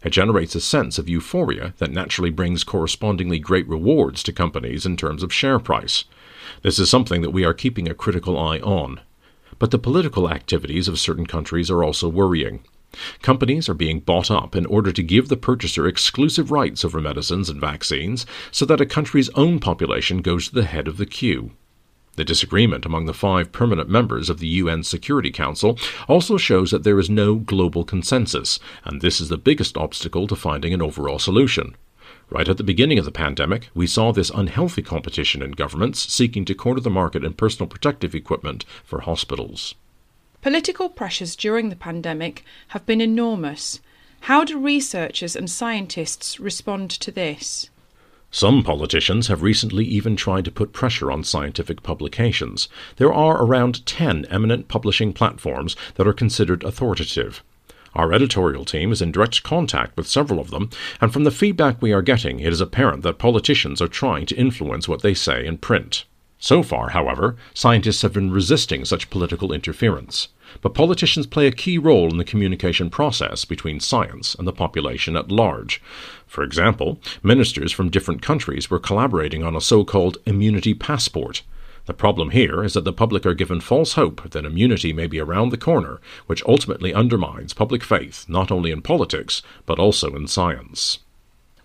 It 0.03 0.11
generates 0.11 0.55
a 0.55 0.61
sense 0.61 0.97
of 0.97 1.09
euphoria 1.09 1.73
that 1.79 1.91
naturally 1.91 2.29
brings 2.29 2.63
correspondingly 2.63 3.39
great 3.39 3.67
rewards 3.67 4.21
to 4.23 4.31
companies 4.31 4.85
in 4.85 4.97
terms 4.97 5.23
of 5.23 5.33
share 5.33 5.59
price. 5.59 6.05
This 6.61 6.79
is 6.79 6.89
something 6.89 7.21
that 7.21 7.31
we 7.31 7.45
are 7.45 7.53
keeping 7.53 7.87
a 7.87 7.93
critical 7.93 8.37
eye 8.37 8.59
on. 8.59 8.99
But 9.57 9.71
the 9.71 9.79
political 9.79 10.29
activities 10.29 10.87
of 10.87 10.99
certain 10.99 11.25
countries 11.25 11.71
are 11.71 11.83
also 11.83 12.09
worrying. 12.09 12.63
Companies 13.21 13.67
are 13.67 13.73
being 13.73 13.99
bought 13.99 14.31
up 14.31 14.55
in 14.55 14.65
order 14.65 14.91
to 14.91 15.03
give 15.03 15.27
the 15.27 15.37
purchaser 15.37 15.87
exclusive 15.87 16.51
rights 16.51 16.85
over 16.85 17.01
medicines 17.01 17.49
and 17.49 17.59
vaccines 17.59 18.25
so 18.51 18.65
that 18.65 18.81
a 18.81 18.85
country's 18.85 19.29
own 19.29 19.59
population 19.59 20.21
goes 20.21 20.47
to 20.47 20.55
the 20.55 20.65
head 20.65 20.87
of 20.87 20.97
the 20.97 21.05
queue. 21.05 21.51
The 22.15 22.23
disagreement 22.23 22.85
among 22.85 23.05
the 23.05 23.13
five 23.13 23.51
permanent 23.51 23.89
members 23.89 24.29
of 24.29 24.39
the 24.39 24.47
UN 24.47 24.83
Security 24.83 25.31
Council 25.31 25.77
also 26.07 26.37
shows 26.37 26.71
that 26.71 26.83
there 26.83 26.99
is 26.99 27.09
no 27.09 27.35
global 27.35 27.83
consensus, 27.83 28.59
and 28.85 29.01
this 29.01 29.19
is 29.19 29.27
the 29.27 29.37
biggest 29.37 29.75
obstacle 29.75 30.25
to 30.27 30.35
finding 30.35 30.73
an 30.73 30.81
overall 30.81 31.19
solution. 31.19 31.75
Right 32.29 32.47
at 32.47 32.57
the 32.57 32.63
beginning 32.63 32.99
of 32.99 33.05
the 33.05 33.11
pandemic, 33.11 33.69
we 33.73 33.87
saw 33.87 34.11
this 34.11 34.29
unhealthy 34.29 34.81
competition 34.81 35.41
in 35.41 35.51
governments 35.51 36.11
seeking 36.11 36.45
to 36.45 36.55
corner 36.55 36.79
the 36.79 36.89
market 36.89 37.23
in 37.23 37.33
personal 37.33 37.67
protective 37.67 38.15
equipment 38.15 38.65
for 38.83 39.01
hospitals. 39.01 39.75
Political 40.41 40.89
pressures 40.89 41.35
during 41.35 41.69
the 41.69 41.75
pandemic 41.75 42.43
have 42.69 42.85
been 42.85 43.01
enormous. 43.01 43.79
How 44.21 44.43
do 44.43 44.59
researchers 44.59 45.35
and 45.35 45.49
scientists 45.49 46.39
respond 46.39 46.91
to 46.91 47.11
this? 47.11 47.69
Some 48.31 48.63
politicians 48.63 49.27
have 49.27 49.41
recently 49.41 49.85
even 49.85 50.15
tried 50.15 50.45
to 50.45 50.51
put 50.51 50.73
pressure 50.73 51.11
on 51.11 51.23
scientific 51.23 51.83
publications. 51.83 52.67
There 52.97 53.13
are 53.13 53.41
around 53.41 53.85
10 53.85 54.25
eminent 54.25 54.67
publishing 54.67 55.13
platforms 55.13 55.75
that 55.95 56.07
are 56.07 56.13
considered 56.13 56.63
authoritative. 56.63 57.41
Our 57.95 58.11
editorial 58.11 58.65
team 58.65 58.91
is 58.91 59.01
in 59.01 59.13
direct 59.13 59.41
contact 59.43 59.95
with 59.95 60.07
several 60.07 60.39
of 60.41 60.51
them, 60.51 60.69
and 60.99 61.13
from 61.13 61.23
the 61.23 61.31
feedback 61.31 61.81
we 61.81 61.93
are 61.93 62.01
getting, 62.01 62.41
it 62.41 62.51
is 62.51 62.59
apparent 62.59 63.03
that 63.03 63.17
politicians 63.17 63.81
are 63.81 63.87
trying 63.87 64.25
to 64.25 64.35
influence 64.35 64.89
what 64.89 65.01
they 65.01 65.13
say 65.13 65.45
in 65.45 65.57
print. 65.57 66.03
So 66.37 66.61
far, 66.61 66.89
however, 66.89 67.37
scientists 67.53 68.01
have 68.01 68.11
been 68.11 68.31
resisting 68.31 68.83
such 68.83 69.09
political 69.09 69.53
interference. 69.53 70.27
But 70.61 70.73
politicians 70.73 71.25
play 71.25 71.47
a 71.47 71.51
key 71.51 71.77
role 71.77 72.11
in 72.11 72.17
the 72.17 72.25
communication 72.25 72.89
process 72.89 73.45
between 73.45 73.79
science 73.79 74.35
and 74.35 74.45
the 74.45 74.53
population 74.53 75.15
at 75.15 75.31
large. 75.31 75.81
For 76.27 76.43
example, 76.43 76.99
ministers 77.23 77.71
from 77.71 77.89
different 77.89 78.21
countries 78.21 78.69
were 78.69 78.79
collaborating 78.79 79.43
on 79.43 79.55
a 79.55 79.61
so 79.61 79.85
called 79.85 80.17
immunity 80.25 80.73
passport. 80.73 81.43
The 81.85 81.93
problem 81.93 82.31
here 82.31 82.63
is 82.63 82.73
that 82.73 82.83
the 82.83 82.93
public 82.93 83.25
are 83.25 83.33
given 83.33 83.61
false 83.61 83.93
hope 83.93 84.31
that 84.31 84.45
immunity 84.45 84.91
may 84.91 85.07
be 85.07 85.19
around 85.19 85.49
the 85.49 85.57
corner, 85.57 86.01
which 86.25 86.43
ultimately 86.45 86.93
undermines 86.93 87.53
public 87.53 87.83
faith 87.83 88.25
not 88.27 88.51
only 88.51 88.71
in 88.71 88.81
politics, 88.81 89.43
but 89.65 89.79
also 89.79 90.15
in 90.15 90.27
science. 90.27 90.99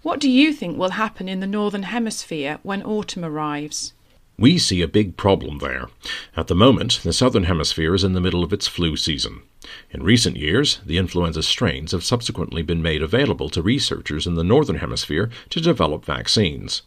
What 0.03 0.21
do 0.21 0.31
you 0.31 0.53
think 0.53 0.79
will 0.79 0.91
happen 0.91 1.29
in 1.29 1.41
the 1.41 1.47
Northern 1.47 1.85
Hemisphere 1.85 2.59
when 2.63 2.83
autumn 2.83 3.25
arrives? 3.25 3.93
We 4.39 4.57
see 4.57 4.81
a 4.81 4.89
big 4.89 5.19
problem 5.19 5.59
there. 5.59 5.89
At 6.35 6.47
the 6.47 6.55
moment, 6.55 7.01
the 7.03 7.13
Southern 7.13 7.45
Hemisphere 7.45 7.95
is 7.95 8.05
in 8.05 8.15
the 8.15 8.23
middle 8.23 8.43
of 8.43 8.55
its 8.55 8.67
flu 8.67 8.97
season. 8.97 9.43
In 9.91 10.03
recent 10.03 10.39
years, 10.39 10.81
the 10.87 10.97
influenza 10.97 11.43
strains 11.43 11.93
have 11.93 12.03
subsequently 12.03 12.63
been 12.63 12.81
made 12.81 13.03
available 13.03 13.51
to 13.51 13.61
researchers 13.61 14.27
in 14.27 14.37
the 14.37 14.45
Northern 14.45 14.77
Hemisphere 14.77 15.29
to 15.51 15.61
develop 15.61 16.07
vaccines. 16.07 16.81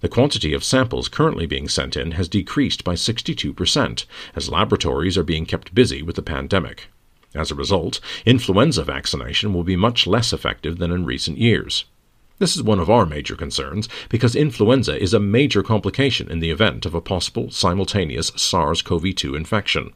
The 0.00 0.08
quantity 0.08 0.52
of 0.52 0.62
samples 0.62 1.08
currently 1.08 1.44
being 1.46 1.68
sent 1.68 1.96
in 1.96 2.12
has 2.12 2.28
decreased 2.28 2.84
by 2.84 2.94
62%, 2.94 4.04
as 4.36 4.48
laboratories 4.48 5.18
are 5.18 5.24
being 5.24 5.44
kept 5.44 5.74
busy 5.74 6.02
with 6.02 6.14
the 6.14 6.22
pandemic. 6.22 6.86
As 7.34 7.50
a 7.50 7.56
result, 7.56 7.98
influenza 8.24 8.84
vaccination 8.84 9.52
will 9.52 9.64
be 9.64 9.74
much 9.74 10.06
less 10.06 10.32
effective 10.32 10.78
than 10.78 10.92
in 10.92 11.04
recent 11.04 11.38
years. 11.38 11.84
This 12.38 12.54
is 12.54 12.62
one 12.62 12.78
of 12.78 12.88
our 12.88 13.04
major 13.06 13.34
concerns 13.34 13.88
because 14.08 14.36
influenza 14.36 14.96
is 15.02 15.12
a 15.12 15.18
major 15.18 15.64
complication 15.64 16.30
in 16.30 16.38
the 16.38 16.50
event 16.50 16.86
of 16.86 16.94
a 16.94 17.00
possible 17.00 17.50
simultaneous 17.50 18.30
SARS 18.36 18.82
CoV 18.82 19.16
2 19.16 19.34
infection. 19.34 19.92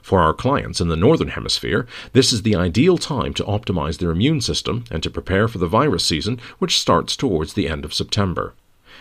For 0.00 0.20
our 0.20 0.32
clients 0.32 0.80
in 0.80 0.88
the 0.88 0.96
Northern 0.96 1.28
Hemisphere, 1.28 1.86
this 2.14 2.32
is 2.32 2.40
the 2.40 2.56
ideal 2.56 2.96
time 2.96 3.34
to 3.34 3.44
optimize 3.44 3.98
their 3.98 4.10
immune 4.10 4.40
system 4.40 4.84
and 4.90 5.02
to 5.02 5.10
prepare 5.10 5.46
for 5.46 5.58
the 5.58 5.66
virus 5.66 6.06
season, 6.06 6.40
which 6.58 6.80
starts 6.80 7.14
towards 7.14 7.52
the 7.52 7.68
end 7.68 7.84
of 7.84 7.92
September. 7.92 8.54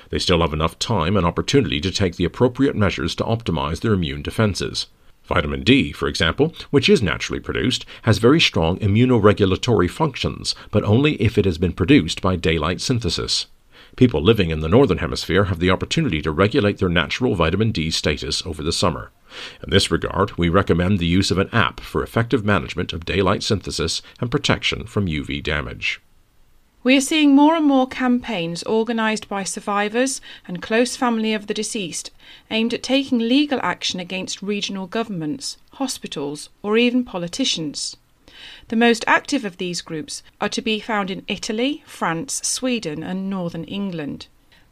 They 0.10 0.20
still 0.20 0.42
have 0.42 0.54
enough 0.54 0.80
time 0.80 1.18
and 1.18 1.26
opportunity 1.26 1.82
to 1.82 1.92
take 1.92 2.16
the 2.16 2.26
appropriate 2.26 2.76
measures 2.76 3.16
to 3.16 3.24
optimize 3.24 3.82
their 3.82 3.94
immune 3.94 4.22
defenses. 4.22 4.88
Vitamin 5.26 5.64
D, 5.64 5.92
for 5.92 6.08
example, 6.08 6.54
which 6.70 6.88
is 6.88 7.02
naturally 7.02 7.40
produced, 7.40 7.86
has 8.04 8.20
very 8.20 8.40
strong 8.40 8.78
immunoregulatory 8.80 9.90
functions, 9.90 10.54
but 10.70 10.84
only 10.84 11.14
if 11.16 11.38
it 11.38 11.46
has 11.46 11.58
been 11.58 11.74
produced 11.74 12.22
by 12.22 12.36
daylight 12.36 12.80
synthesis. 12.80 13.48
People 13.96 14.22
living 14.22 14.52
in 14.52 14.60
the 14.60 14.68
Northern 14.68 14.98
Hemisphere 14.98 15.46
have 15.46 15.60
the 15.60 15.72
opportunity 15.72 16.22
to 16.22 16.32
regulate 16.32 16.78
their 16.80 16.90
natural 16.90 17.34
vitamin 17.34 17.72
D 17.72 17.90
status 17.90 18.46
over 18.46 18.62
the 18.62 18.74
summer. 18.74 19.12
In 19.64 19.70
this 19.70 19.90
regard, 19.90 20.38
we 20.38 20.50
recommend 20.50 21.00
the 21.00 21.08
use 21.08 21.32
of 21.32 21.38
an 21.38 21.50
app 21.52 21.80
for 21.80 22.04
effective 22.04 22.44
management 22.44 22.94
of 22.94 23.06
daylight 23.06 23.42
synthesis 23.42 24.02
and 24.20 24.30
protection 24.30 24.86
from 24.86 25.08
UV 25.08 25.42
damage. 25.42 26.02
We 26.86 26.96
are 26.96 27.02
seeing 27.02 27.34
more 27.34 27.56
and 27.56 27.66
more 27.66 27.88
campaigns 27.88 28.64
organised 28.64 29.28
by 29.28 29.44
survivors 29.44 30.22
and 30.48 30.62
close 30.62 30.96
family 30.96 31.34
of 31.34 31.48
the 31.48 31.54
deceased 31.56 32.12
aimed 32.52 32.76
at 32.76 32.84
taking 32.84 33.18
legal 33.18 33.60
action 33.64 34.00
against 34.00 34.44
regional 34.44 34.86
governments, 34.86 35.58
hospitals, 35.72 36.50
or 36.62 36.78
even 36.78 37.04
politicians. 37.04 37.98
The 38.68 38.76
most 38.76 39.04
active 39.08 39.46
of 39.46 39.58
these 39.58 39.82
groups 39.82 40.22
are 40.40 40.50
to 40.50 40.62
be 40.62 40.80
found 40.80 41.10
in 41.10 41.26
Italy, 41.28 41.82
France, 41.88 42.40
Sweden, 42.44 43.02
and 43.02 43.32
Northern 43.32 43.64
England. 43.64 44.28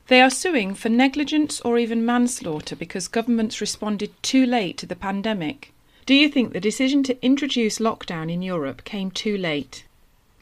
They 0.05 0.21
are 0.21 0.29
suing 0.29 0.75
for 0.75 0.89
negligence 0.89 1.61
or 1.61 1.79
even 1.79 2.05
manslaughter 2.05 2.75
because 2.75 3.07
governments 3.07 3.59
responded 3.59 4.11
too 4.21 4.45
late 4.45 4.77
to 4.77 4.85
the 4.85 4.95
pandemic. 4.95 5.73
Do 6.05 6.13
you 6.13 6.29
think 6.29 6.53
the 6.53 6.59
decision 6.59 7.01
to 7.05 7.25
introduce 7.25 7.79
lockdown 7.79 8.31
in 8.31 8.43
Europe 8.43 8.83
came 8.83 9.09
too 9.09 9.35
late? 9.35 9.85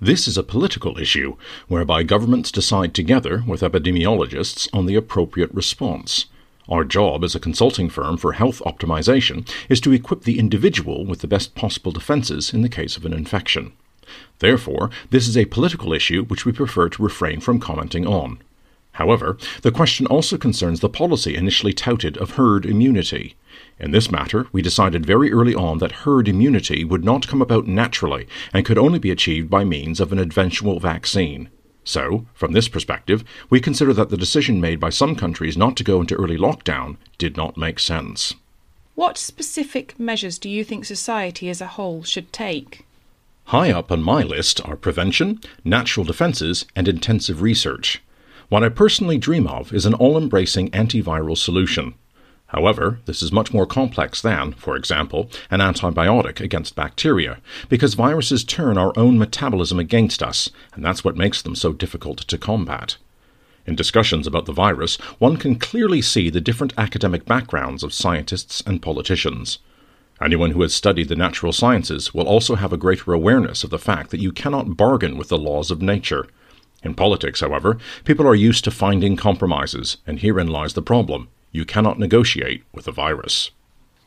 This 0.04 0.28
is 0.28 0.36
a 0.36 0.42
political 0.42 0.98
issue, 0.98 1.36
whereby 1.68 2.02
governments 2.02 2.52
decide 2.52 2.96
together 2.96 3.44
with 3.46 3.62
epidemiologists 3.62 4.68
on 4.74 4.88
the 4.88 4.96
appropriate 4.96 5.54
response. 5.54 6.26
Our 6.68 6.84
job 6.84 7.24
as 7.24 7.36
a 7.36 7.40
consulting 7.40 7.88
firm 7.88 8.18
for 8.18 8.34
health 8.34 8.64
optimization 8.66 9.48
is 9.70 9.80
to 9.82 9.92
equip 9.92 10.24
the 10.24 10.40
individual 10.40 11.06
with 11.06 11.20
the 11.20 11.28
best 11.28 11.54
possible 11.54 11.92
defenses 11.92 12.52
in 12.52 12.64
the 12.64 12.70
case 12.70 12.98
of 12.98 13.06
an 13.06 13.14
infection. 13.14 13.74
Therefore, 14.40 14.90
this 15.12 15.28
is 15.28 15.38
a 15.38 15.46
political 15.46 15.94
issue 15.94 16.26
which 16.26 16.48
we 16.48 16.52
prefer 16.52 16.90
to 16.90 17.04
refrain 17.04 17.40
from 17.40 17.60
commenting 17.60 18.08
on. 18.08 18.40
However, 18.94 19.38
the 19.62 19.72
question 19.72 20.08
also 20.08 20.36
concerns 20.36 20.80
the 20.80 20.90
policy 20.90 21.36
initially 21.36 21.74
touted 21.74 22.18
of 22.18 22.32
herd 22.32 22.66
immunity. 22.66 23.36
In 23.82 23.90
this 23.90 24.12
matter, 24.12 24.46
we 24.52 24.62
decided 24.62 25.08
very 25.08 25.34
early 25.34 25.56
on 25.56 25.80
that 25.80 26.04
herd 26.04 26.28
immunity 26.28 26.86
would 26.86 27.04
not 27.04 27.28
come 27.28 27.42
about 27.42 27.66
naturally 27.66 28.28
and 28.54 28.64
could 28.64 28.78
only 28.78 29.00
be 29.00 29.10
achieved 29.10 29.50
by 29.50 29.64
means 29.64 30.00
of 30.00 30.12
an 30.12 30.20
eventual 30.20 30.80
vaccine. 30.80 31.50
So, 31.84 32.28
from 32.36 32.52
this 32.52 32.68
perspective, 32.68 33.24
we 33.50 33.60
consider 33.60 33.92
that 33.94 34.12
the 34.12 34.18
decision 34.18 34.62
made 34.62 34.80
by 34.80 34.92
some 34.92 35.16
countries 35.16 35.58
not 35.58 35.76
to 35.78 35.84
go 35.84 36.00
into 36.00 36.14
early 36.14 36.38
lockdown 36.38 36.98
did 37.18 37.36
not 37.36 37.58
make 37.58 37.80
sense. 37.80 38.36
What 38.94 39.18
specific 39.18 40.00
measures 40.00 40.38
do 40.38 40.48
you 40.48 40.64
think 40.64 40.86
society 40.86 41.50
as 41.50 41.60
a 41.60 41.74
whole 41.74 42.04
should 42.04 42.32
take? 42.32 42.86
High 43.46 43.72
up 43.72 43.92
on 43.92 44.04
my 44.04 44.22
list 44.22 44.64
are 44.64 44.76
prevention, 44.76 45.40
natural 45.66 46.06
defences, 46.06 46.66
and 46.76 46.88
intensive 46.88 47.42
research. 47.42 48.00
What 48.50 48.64
I 48.64 48.70
personally 48.70 49.18
dream 49.18 49.48
of 49.48 49.74
is 49.74 49.88
an 49.88 49.96
all 49.96 50.20
embracing 50.20 50.70
antiviral 50.70 51.36
solution. 51.36 51.96
However, 52.52 53.00
this 53.06 53.24
is 53.24 53.32
much 53.32 53.54
more 53.54 53.66
complex 53.66 54.22
than, 54.22 54.52
for 54.52 54.76
example, 54.76 55.30
an 55.50 55.62
antibiotic 55.62 56.42
against 56.42 56.76
bacteria, 56.76 57.38
because 57.70 57.94
viruses 57.94 58.44
turn 58.44 58.78
our 58.78 58.92
own 58.98 59.18
metabolism 59.18 59.80
against 59.80 60.22
us, 60.22 60.50
and 60.74 60.84
that's 60.84 61.02
what 61.02 61.16
makes 61.16 61.42
them 61.42 61.56
so 61.56 61.72
difficult 61.72 62.20
to 62.20 62.38
combat. 62.38 62.98
In 63.66 63.76
discussions 63.76 64.28
about 64.28 64.48
the 64.48 64.52
virus, 64.52 64.98
one 65.18 65.38
can 65.38 65.60
clearly 65.60 66.02
see 66.02 66.30
the 66.30 66.42
different 66.42 66.74
academic 66.78 67.24
backgrounds 67.24 67.84
of 67.84 67.94
scientists 67.94 68.62
and 68.66 68.82
politicians. 68.82 69.60
Anyone 70.22 70.52
who 70.52 70.62
has 70.62 70.74
studied 70.74 71.08
the 71.08 71.16
natural 71.16 71.54
sciences 71.54 72.14
will 72.14 72.28
also 72.28 72.56
have 72.56 72.74
a 72.74 72.78
greater 72.78 73.14
awareness 73.14 73.64
of 73.64 73.70
the 73.70 73.80
fact 73.80 74.10
that 74.12 74.20
you 74.20 74.34
cannot 74.34 74.76
bargain 74.76 75.18
with 75.18 75.30
the 75.30 75.38
laws 75.38 75.72
of 75.72 75.82
nature. 75.82 76.28
In 76.84 76.96
politics, 76.96 77.40
however, 77.40 77.78
people 78.04 78.28
are 78.28 78.36
used 78.36 78.66
to 78.66 78.72
finding 78.72 79.16
compromises, 79.16 79.98
and 80.06 80.20
herein 80.20 80.48
lies 80.48 80.74
the 80.74 80.82
problem. 80.82 81.30
You 81.52 81.66
cannot 81.66 82.00
negotiate 82.00 82.64
with 82.74 82.88
a 82.88 82.92
virus. 82.92 83.52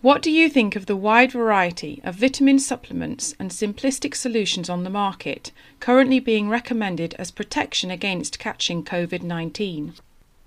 What 0.01 0.21
do 0.21 0.31
you 0.31 0.51
think 0.51 0.77
of 0.77 0.85
the 0.85 0.97
wide 0.97 1.33
variety 1.33 2.03
of 2.05 2.17
vitamin 2.17 2.59
supplements 2.59 3.35
and 3.39 3.51
simplistic 3.51 4.15
solutions 4.15 4.69
on 4.69 4.85
the 4.85 4.91
market 4.91 5.51
currently 5.81 6.21
being 6.21 6.51
recommended 6.51 7.15
as 7.15 7.31
protection 7.31 7.91
against 7.91 8.39
catching 8.39 8.85
COVID 8.85 9.23
19? 9.23 9.95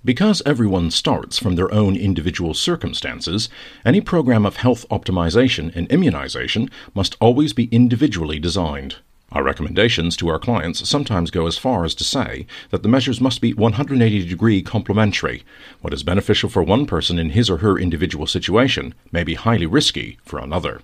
Because 0.06 0.44
everyone 0.46 0.92
starts 0.92 1.40
from 1.40 1.56
their 1.56 1.74
own 1.74 1.96
individual 1.96 2.54
circumstances, 2.54 3.50
any 3.84 4.00
program 4.00 4.46
of 4.46 4.58
health 4.58 4.86
optimization 4.90 5.76
and 5.76 5.92
immunization 5.92 6.70
must 6.94 7.18
always 7.20 7.52
be 7.52 7.66
individually 7.72 8.38
designed. 8.38 8.98
Our 9.34 9.44
recommendations 9.44 10.16
to 10.18 10.30
our 10.30 10.40
clients 10.40 10.88
sometimes 10.88 11.32
go 11.32 11.48
as 11.48 11.58
far 11.58 11.84
as 11.84 11.94
to 11.96 12.06
say 12.06 12.48
that 12.70 12.82
the 12.82 12.88
measures 12.88 13.20
must 13.20 13.42
be 13.42 13.54
180 13.54 14.26
degree 14.26 14.62
complementary. 14.62 15.44
What 15.82 15.94
is 15.94 16.02
beneficial 16.02 16.50
for 16.50 16.64
one 16.64 16.86
person 16.86 17.20
in 17.20 17.32
his 17.32 17.50
or 17.50 17.58
her 17.58 17.78
individual 17.78 18.26
situation 18.26 18.94
may 19.12 19.26
be 19.26 19.34
highly 19.34 19.66
risky 19.66 20.18
for 20.24 20.40
another. 20.40 20.82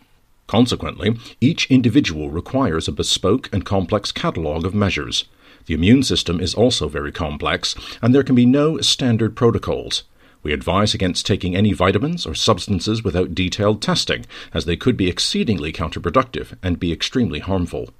Consequently, 0.47 1.17
each 1.39 1.71
individual 1.71 2.29
requires 2.29 2.89
a 2.89 2.91
bespoke 2.91 3.49
and 3.53 3.65
complex 3.65 4.11
catalogue 4.11 4.65
of 4.65 4.75
measures. 4.75 5.23
The 5.67 5.73
immune 5.73 6.03
system 6.03 6.41
is 6.41 6.53
also 6.53 6.89
very 6.89 7.13
complex, 7.13 7.75
and 8.01 8.13
there 8.13 8.23
can 8.23 8.35
be 8.35 8.45
no 8.45 8.81
standard 8.81 9.37
protocols. 9.37 10.03
We 10.43 10.51
advise 10.51 10.93
against 10.93 11.25
taking 11.25 11.55
any 11.55 11.71
vitamins 11.71 12.25
or 12.25 12.35
substances 12.35 13.05
without 13.05 13.33
detailed 13.33 13.81
testing, 13.81 14.25
as 14.53 14.65
they 14.65 14.75
could 14.75 14.97
be 14.97 15.07
exceedingly 15.07 15.71
counterproductive 15.71 16.57
and 16.61 16.77
be 16.77 16.91
extremely 16.91 17.39
harmful. 17.39 17.91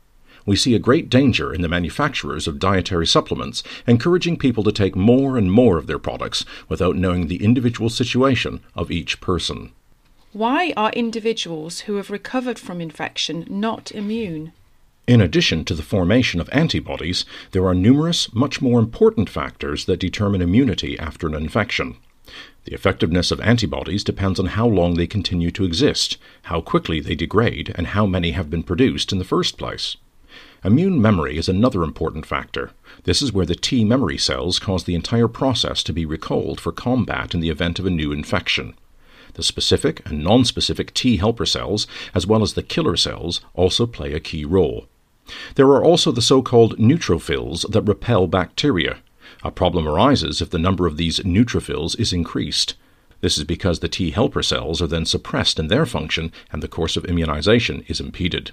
We 0.46 0.56
see 0.56 0.76
a 0.76 0.80
great 0.80 1.10
danger 1.10 1.54
in 1.54 1.62
the 1.62 1.70
manufacturers 1.70 2.48
of 2.48 2.60
dietary 2.60 3.08
supplements 3.08 3.64
encouraging 3.88 4.38
people 4.38 4.64
to 4.66 4.72
take 4.72 4.96
more 4.96 5.38
and 5.38 5.52
more 5.52 5.78
of 5.78 5.88
their 5.88 6.00
products 6.00 6.44
without 6.68 6.98
knowing 6.98 7.28
the 7.28 7.44
individual 7.44 7.90
situation 7.90 8.62
of 8.76 8.92
each 8.92 9.22
person. 9.22 9.72
Why 10.34 10.74
are 10.76 10.92
individuals 10.92 11.82
who 11.82 11.96
have 11.96 12.10
recovered 12.10 12.60
from 12.60 12.82
infection 12.82 13.46
not 13.50 13.92
immune? 13.92 14.52
In 15.06 15.22
addition 15.22 15.64
to 15.66 15.76
the 15.76 15.84
formation 15.84 16.40
of 16.40 16.50
antibodies, 16.52 17.26
there 17.52 17.66
are 17.66 17.76
numerous, 17.76 18.34
much 18.34 18.62
more 18.62 18.80
important 18.80 19.30
factors 19.30 19.86
that 19.86 20.00
determine 20.00 20.42
immunity 20.42 20.98
after 20.98 21.28
an 21.28 21.36
infection. 21.36 21.98
The 22.66 22.74
effectiveness 22.74 23.30
of 23.30 23.42
antibodies 23.42 24.04
depends 24.04 24.40
on 24.40 24.46
how 24.48 24.66
long 24.66 24.96
they 24.96 25.08
continue 25.08 25.52
to 25.52 25.66
exist, 25.66 26.18
how 26.44 26.62
quickly 26.62 27.00
they 27.02 27.16
degrade, 27.16 27.74
and 27.76 27.88
how 27.88 28.06
many 28.06 28.32
have 28.32 28.50
been 28.50 28.64
produced 28.64 29.12
in 29.12 29.20
the 29.20 29.26
first 29.26 29.58
place. 29.58 29.98
Immune 30.64 31.02
memory 31.02 31.38
is 31.38 31.50
another 31.50 31.84
important 31.84 32.26
factor. 32.26 32.72
This 33.04 33.22
is 33.22 33.34
where 33.34 33.46
the 33.46 33.56
T 33.56 33.84
memory 33.84 34.18
cells 34.18 34.60
cause 34.60 34.86
the 34.86 34.96
entire 34.96 35.28
process 35.28 35.84
to 35.84 35.94
be 35.94 36.06
recalled 36.06 36.60
for 36.60 36.72
combat 36.72 37.34
in 37.34 37.40
the 37.40 37.50
event 37.50 37.80
of 37.80 37.86
a 37.86 37.90
new 37.90 38.12
infection. 38.12 38.74
The 39.34 39.44
specific 39.44 40.02
and 40.08 40.24
non-specific 40.24 40.94
T 40.94 41.18
helper 41.18 41.46
cells, 41.46 41.88
as 42.14 42.26
well 42.26 42.44
as 42.44 42.54
the 42.54 42.64
killer 42.64 42.96
cells, 42.96 43.42
also 43.54 43.86
play 43.86 44.14
a 44.14 44.20
key 44.20 44.46
role. 44.46 44.88
There 45.56 45.68
are 45.68 45.84
also 45.84 46.12
the 46.12 46.22
so-called 46.22 46.78
neutrophils 46.78 47.70
that 47.72 47.82
repel 47.82 48.28
bacteria. 48.28 48.98
A 49.44 49.52
problem 49.52 49.88
arises 49.88 50.42
if 50.42 50.50
the 50.50 50.60
number 50.60 50.86
of 50.86 50.98
these 50.98 51.20
neutrophils 51.20 52.00
is 52.00 52.14
increased. 52.14 52.76
This 53.22 53.38
is 53.38 53.44
because 53.44 53.80
the 53.80 53.88
T 53.90 54.12
helper 54.12 54.44
cells 54.44 54.82
are 54.82 54.88
then 54.88 55.06
suppressed 55.06 55.60
in 55.60 55.68
their 55.68 55.86
function 55.86 56.32
and 56.52 56.62
the 56.62 56.68
course 56.68 56.98
of 56.98 57.06
immunization 57.06 57.84
is 57.88 58.00
impeded. 58.00 58.52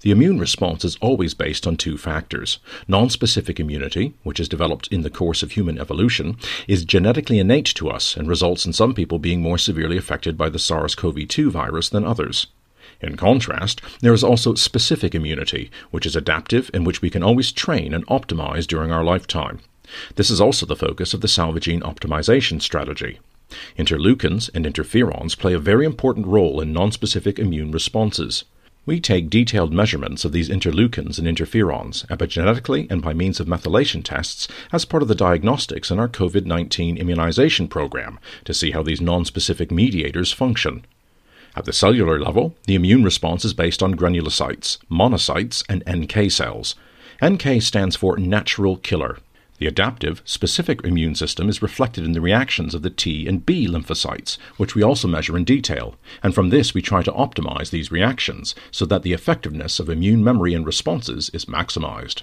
The 0.00 0.10
immune 0.10 0.38
response 0.38 0.84
is 0.84 0.96
always 1.00 1.32
based 1.32 1.66
on 1.66 1.76
two 1.76 1.96
factors. 1.96 2.58
Nonspecific 2.88 3.58
immunity, 3.58 4.14
which 4.22 4.38
is 4.38 4.48
developed 4.48 4.88
in 4.88 5.02
the 5.02 5.10
course 5.10 5.42
of 5.42 5.52
human 5.52 5.78
evolution, 5.78 6.36
is 6.68 6.84
genetically 6.84 7.38
innate 7.38 7.66
to 7.76 7.88
us 7.88 8.16
and 8.16 8.28
results 8.28 8.66
in 8.66 8.72
some 8.72 8.94
people 8.94 9.18
being 9.18 9.40
more 9.40 9.58
severely 9.58 9.96
affected 9.96 10.36
by 10.36 10.48
the 10.48 10.58
SARS 10.58 10.94
CoV 10.94 11.26
2 11.26 11.50
virus 11.50 11.88
than 11.88 12.04
others. 12.04 12.46
In 13.00 13.16
contrast, 13.16 13.80
there 14.00 14.14
is 14.14 14.22
also 14.22 14.54
specific 14.54 15.14
immunity, 15.14 15.70
which 15.90 16.06
is 16.06 16.14
adaptive 16.14 16.70
and 16.72 16.86
which 16.86 17.02
we 17.02 17.10
can 17.10 17.22
always 17.22 17.50
train 17.52 17.92
and 17.92 18.06
optimize 18.06 18.66
during 18.66 18.92
our 18.92 19.04
lifetime. 19.04 19.60
This 20.16 20.30
is 20.30 20.40
also 20.40 20.66
the 20.66 20.76
focus 20.76 21.14
of 21.14 21.20
the 21.20 21.28
Salvagene 21.28 21.80
optimization 21.82 22.60
strategy. 22.60 23.18
Interleukins 23.78 24.50
and 24.54 24.66
interferons 24.66 25.38
play 25.38 25.52
a 25.52 25.58
very 25.58 25.86
important 25.86 26.26
role 26.26 26.60
in 26.60 26.74
nonspecific 26.74 27.38
immune 27.38 27.70
responses. 27.70 28.44
We 28.86 29.00
take 29.00 29.28
detailed 29.28 29.72
measurements 29.72 30.24
of 30.24 30.30
these 30.30 30.48
interleukins 30.48 31.18
and 31.18 31.26
interferons 31.26 32.06
epigenetically 32.06 32.88
and 32.88 33.02
by 33.02 33.14
means 33.14 33.40
of 33.40 33.48
methylation 33.48 34.04
tests 34.04 34.46
as 34.72 34.84
part 34.84 35.02
of 35.02 35.08
the 35.08 35.16
diagnostics 35.16 35.90
in 35.90 35.98
our 35.98 36.06
COVID 36.08 36.46
19 36.46 36.96
immunization 36.96 37.66
program 37.66 38.20
to 38.44 38.54
see 38.54 38.70
how 38.70 38.84
these 38.84 39.00
nonspecific 39.00 39.72
mediators 39.72 40.32
function. 40.32 40.86
At 41.56 41.64
the 41.64 41.72
cellular 41.72 42.20
level, 42.20 42.54
the 42.68 42.76
immune 42.76 43.02
response 43.02 43.44
is 43.44 43.54
based 43.54 43.82
on 43.82 43.96
granulocytes, 43.96 44.78
monocytes, 44.88 45.64
and 45.68 45.82
NK 45.90 46.30
cells. 46.30 46.76
NK 47.24 47.62
stands 47.62 47.96
for 47.96 48.16
natural 48.18 48.76
killer. 48.76 49.18
The 49.58 49.66
adaptive, 49.66 50.20
specific 50.24 50.84
immune 50.84 51.14
system 51.14 51.48
is 51.48 51.62
reflected 51.62 52.04
in 52.04 52.12
the 52.12 52.20
reactions 52.20 52.74
of 52.74 52.82
the 52.82 52.90
T 52.90 53.26
and 53.26 53.44
B 53.46 53.66
lymphocytes, 53.66 54.36
which 54.58 54.74
we 54.74 54.82
also 54.82 55.08
measure 55.08 55.36
in 55.36 55.44
detail, 55.44 55.96
and 56.22 56.34
from 56.34 56.50
this 56.50 56.74
we 56.74 56.82
try 56.82 57.02
to 57.02 57.12
optimize 57.12 57.70
these 57.70 57.90
reactions 57.90 58.54
so 58.70 58.84
that 58.84 59.02
the 59.02 59.14
effectiveness 59.14 59.80
of 59.80 59.88
immune 59.88 60.22
memory 60.22 60.52
and 60.52 60.66
responses 60.66 61.30
is 61.30 61.46
maximized. 61.46 62.22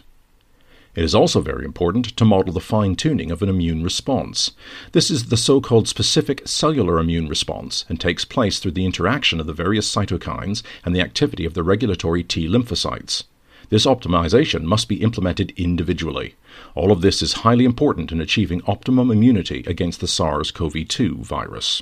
It 0.95 1.03
is 1.03 1.15
also 1.15 1.41
very 1.41 1.65
important 1.65 2.15
to 2.17 2.25
model 2.25 2.53
the 2.53 2.59
fine 2.59 2.95
tuning 2.95 3.31
of 3.31 3.41
an 3.41 3.49
immune 3.49 3.83
response. 3.83 4.51
This 4.91 5.09
is 5.09 5.29
the 5.29 5.37
so 5.37 5.59
called 5.59 5.87
specific 5.87 6.47
cellular 6.47 6.99
immune 6.99 7.27
response 7.27 7.83
and 7.89 7.99
takes 7.99 8.25
place 8.25 8.59
through 8.59 8.73
the 8.73 8.85
interaction 8.85 9.39
of 9.39 9.47
the 9.47 9.53
various 9.53 9.91
cytokines 9.91 10.61
and 10.85 10.95
the 10.95 11.01
activity 11.01 11.45
of 11.45 11.55
the 11.55 11.63
regulatory 11.63 12.23
T 12.23 12.47
lymphocytes. 12.47 13.23
This 13.69 13.85
optimization 13.85 14.63
must 14.63 14.87
be 14.87 15.01
implemented 15.01 15.53
individually. 15.57 16.35
All 16.75 16.91
of 16.91 17.01
this 17.01 17.21
is 17.21 17.33
highly 17.33 17.65
important 17.65 18.11
in 18.11 18.21
achieving 18.21 18.61
optimum 18.67 19.09
immunity 19.09 19.63
against 19.67 19.99
the 19.99 20.07
SARS 20.07 20.51
CoV 20.51 20.87
2 20.87 21.17
virus. 21.17 21.81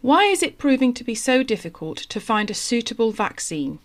Why 0.00 0.24
is 0.24 0.42
it 0.42 0.58
proving 0.58 0.94
to 0.94 1.04
be 1.04 1.14
so 1.14 1.42
difficult 1.42 1.98
to 1.98 2.20
find 2.20 2.50
a 2.50 2.54
suitable 2.54 3.10
vaccine? 3.12 3.80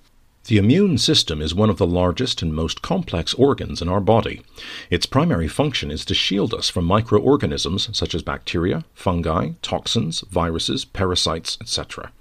The 0.46 0.58
immune 0.58 0.98
system 0.98 1.42
is 1.42 1.56
one 1.56 1.70
of 1.70 1.78
the 1.78 1.88
largest 1.88 2.42
and 2.42 2.54
most 2.54 2.82
complex 2.82 3.34
organs 3.36 3.82
in 3.82 3.88
our 3.88 4.02
body. 4.02 4.42
Its 4.90 5.06
primary 5.06 5.48
function 5.48 5.90
is 5.90 6.04
to 6.04 6.14
shield 6.14 6.54
us 6.54 6.70
from 6.70 6.84
microorganisms 6.84 7.90
such 7.98 8.14
as 8.14 8.22
bacteria, 8.24 8.84
fungi, 8.94 9.52
toxins, 9.62 10.20
viruses, 10.30 10.84
parasites, 10.84 11.58
etc. 11.62 12.12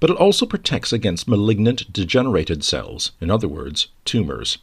But 0.00 0.10
it 0.10 0.16
also 0.16 0.46
protects 0.46 0.92
against 0.92 1.28
malignant 1.28 1.92
degenerated 1.92 2.64
cells, 2.64 3.12
in 3.20 3.30
other 3.30 3.48
words, 3.48 3.88
tumors. 4.04 4.58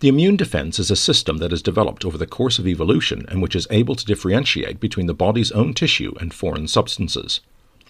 The 0.00 0.08
immune 0.08 0.36
defense 0.36 0.78
is 0.78 0.90
a 0.90 0.96
system 0.96 1.38
that 1.38 1.52
is 1.52 1.62
developed 1.62 2.04
over 2.04 2.18
the 2.18 2.26
course 2.26 2.58
of 2.58 2.66
evolution 2.66 3.24
and 3.28 3.40
which 3.40 3.54
is 3.54 3.68
able 3.70 3.94
to 3.94 4.04
differentiate 4.04 4.80
between 4.80 5.06
the 5.06 5.14
body's 5.14 5.52
own 5.52 5.72
tissue 5.72 6.14
and 6.20 6.34
foreign 6.34 6.66
substances. 6.66 7.40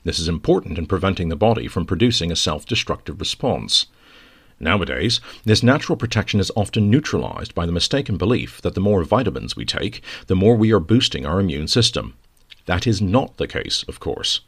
This 0.05 0.19
is 0.19 0.29
important 0.29 0.79
in 0.79 0.87
preventing 0.87 1.29
the 1.29 1.37
body 1.37 1.67
from 1.67 1.87
producing 1.87 2.31
a 2.31 2.37
self 2.37 2.67
destructive 2.67 3.21
response. 3.21 3.87
Nowadays, 4.61 5.21
this 5.45 5.63
natural 5.63 5.97
protection 5.97 6.41
is 6.41 6.53
often 6.57 6.91
neutralized 6.91 7.55
by 7.55 7.65
the 7.65 7.73
mistaken 7.73 8.17
belief 8.17 8.61
that 8.63 8.75
the 8.75 8.81
more 8.81 9.05
vitamins 9.05 9.57
we 9.57 9.65
take, 9.65 10.03
the 10.27 10.37
more 10.37 10.57
we 10.57 10.73
are 10.73 10.81
boosting 10.81 11.25
our 11.25 11.41
immune 11.41 11.69
system. 11.69 12.15
That 12.67 12.87
is 12.87 13.01
not 13.01 13.37
the 13.37 13.47
case, 13.47 13.85
of 13.89 14.01
course. 14.01 14.41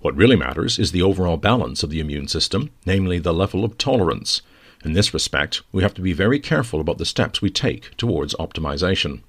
What 0.00 0.16
really 0.16 0.36
matters 0.36 0.78
is 0.78 0.92
the 0.92 1.02
overall 1.02 1.36
balance 1.36 1.82
of 1.82 1.90
the 1.90 1.98
immune 1.98 2.28
system, 2.28 2.70
namely 2.86 3.18
the 3.18 3.34
level 3.34 3.64
of 3.64 3.78
tolerance. 3.78 4.42
In 4.84 4.92
this 4.92 5.12
respect, 5.12 5.62
we 5.72 5.82
have 5.82 5.94
to 5.94 6.02
be 6.02 6.12
very 6.12 6.38
careful 6.38 6.80
about 6.80 6.98
the 6.98 7.04
steps 7.04 7.42
we 7.42 7.50
take 7.50 7.96
towards 7.96 8.34
optimization. 8.36 9.22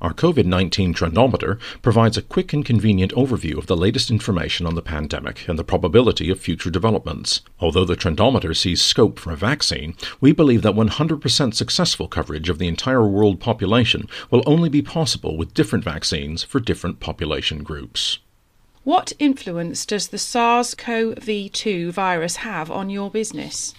Our 0.00 0.14
COVID 0.14 0.46
19 0.46 0.94
trendometer 0.94 1.58
provides 1.82 2.16
a 2.16 2.22
quick 2.22 2.52
and 2.52 2.64
convenient 2.64 3.12
overview 3.12 3.58
of 3.58 3.66
the 3.66 3.76
latest 3.76 4.10
information 4.10 4.64
on 4.64 4.76
the 4.76 4.80
pandemic 4.80 5.46
and 5.48 5.58
the 5.58 5.64
probability 5.64 6.30
of 6.30 6.40
future 6.40 6.70
developments. 6.70 7.42
Although 7.58 7.84
the 7.84 7.96
trendometer 7.96 8.56
sees 8.56 8.80
scope 8.80 9.18
for 9.18 9.32
a 9.32 9.36
vaccine, 9.36 9.94
we 10.20 10.32
believe 10.32 10.62
that 10.62 10.74
100% 10.74 11.52
successful 11.52 12.06
coverage 12.06 12.48
of 12.48 12.58
the 12.58 12.68
entire 12.68 13.06
world 13.06 13.40
population 13.40 14.08
will 14.30 14.44
only 14.46 14.68
be 14.68 14.82
possible 14.82 15.36
with 15.36 15.52
different 15.52 15.84
vaccines 15.84 16.44
for 16.44 16.60
different 16.60 17.00
population 17.00 17.64
groups. 17.64 18.20
What 18.88 19.12
influence 19.18 19.84
does 19.84 20.08
the 20.08 20.16
SARS 20.16 20.74
CoV 20.74 21.52
2 21.52 21.92
virus 21.92 22.36
have 22.36 22.70
on 22.70 22.88
your 22.88 23.10
business? 23.10 23.74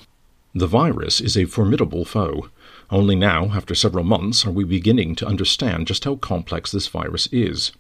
The 0.54 0.68
virus 0.68 1.20
is 1.20 1.36
a 1.36 1.46
formidable 1.46 2.06
foe. 2.06 2.50
Only 2.92 3.16
now, 3.16 3.46
after 3.46 3.74
several 3.74 4.04
months, 4.04 4.46
are 4.46 4.52
we 4.52 4.66
beginning 4.66 5.16
to 5.16 5.26
understand 5.26 5.88
just 5.88 6.06
how 6.06 6.18
complex 6.18 6.72
this 6.72 6.86
virus 6.86 7.28
is. 7.32 7.72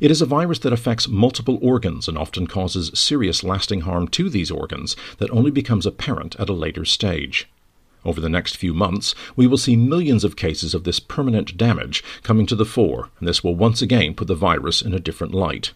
It 0.00 0.10
is 0.10 0.20
a 0.20 0.26
virus 0.26 0.58
that 0.58 0.72
affects 0.72 1.06
multiple 1.06 1.60
organs 1.62 2.08
and 2.08 2.18
often 2.18 2.48
causes 2.48 2.90
serious 2.98 3.44
lasting 3.44 3.82
harm 3.82 4.08
to 4.08 4.28
these 4.28 4.50
organs 4.50 4.96
that 5.18 5.30
only 5.30 5.52
becomes 5.52 5.86
apparent 5.86 6.34
at 6.40 6.48
a 6.48 6.52
later 6.52 6.84
stage. 6.84 7.48
Over 8.04 8.20
the 8.20 8.28
next 8.28 8.56
few 8.56 8.74
months, 8.74 9.14
we 9.36 9.46
will 9.46 9.56
see 9.56 9.76
millions 9.76 10.24
of 10.24 10.34
cases 10.34 10.74
of 10.74 10.82
this 10.82 10.98
permanent 10.98 11.56
damage 11.56 12.02
coming 12.24 12.44
to 12.46 12.56
the 12.56 12.64
fore, 12.64 13.10
and 13.20 13.28
this 13.28 13.44
will 13.44 13.54
once 13.54 13.82
again 13.82 14.14
put 14.14 14.26
the 14.26 14.34
virus 14.34 14.82
in 14.82 14.92
a 14.92 14.98
different 14.98 15.32
light. 15.32 15.70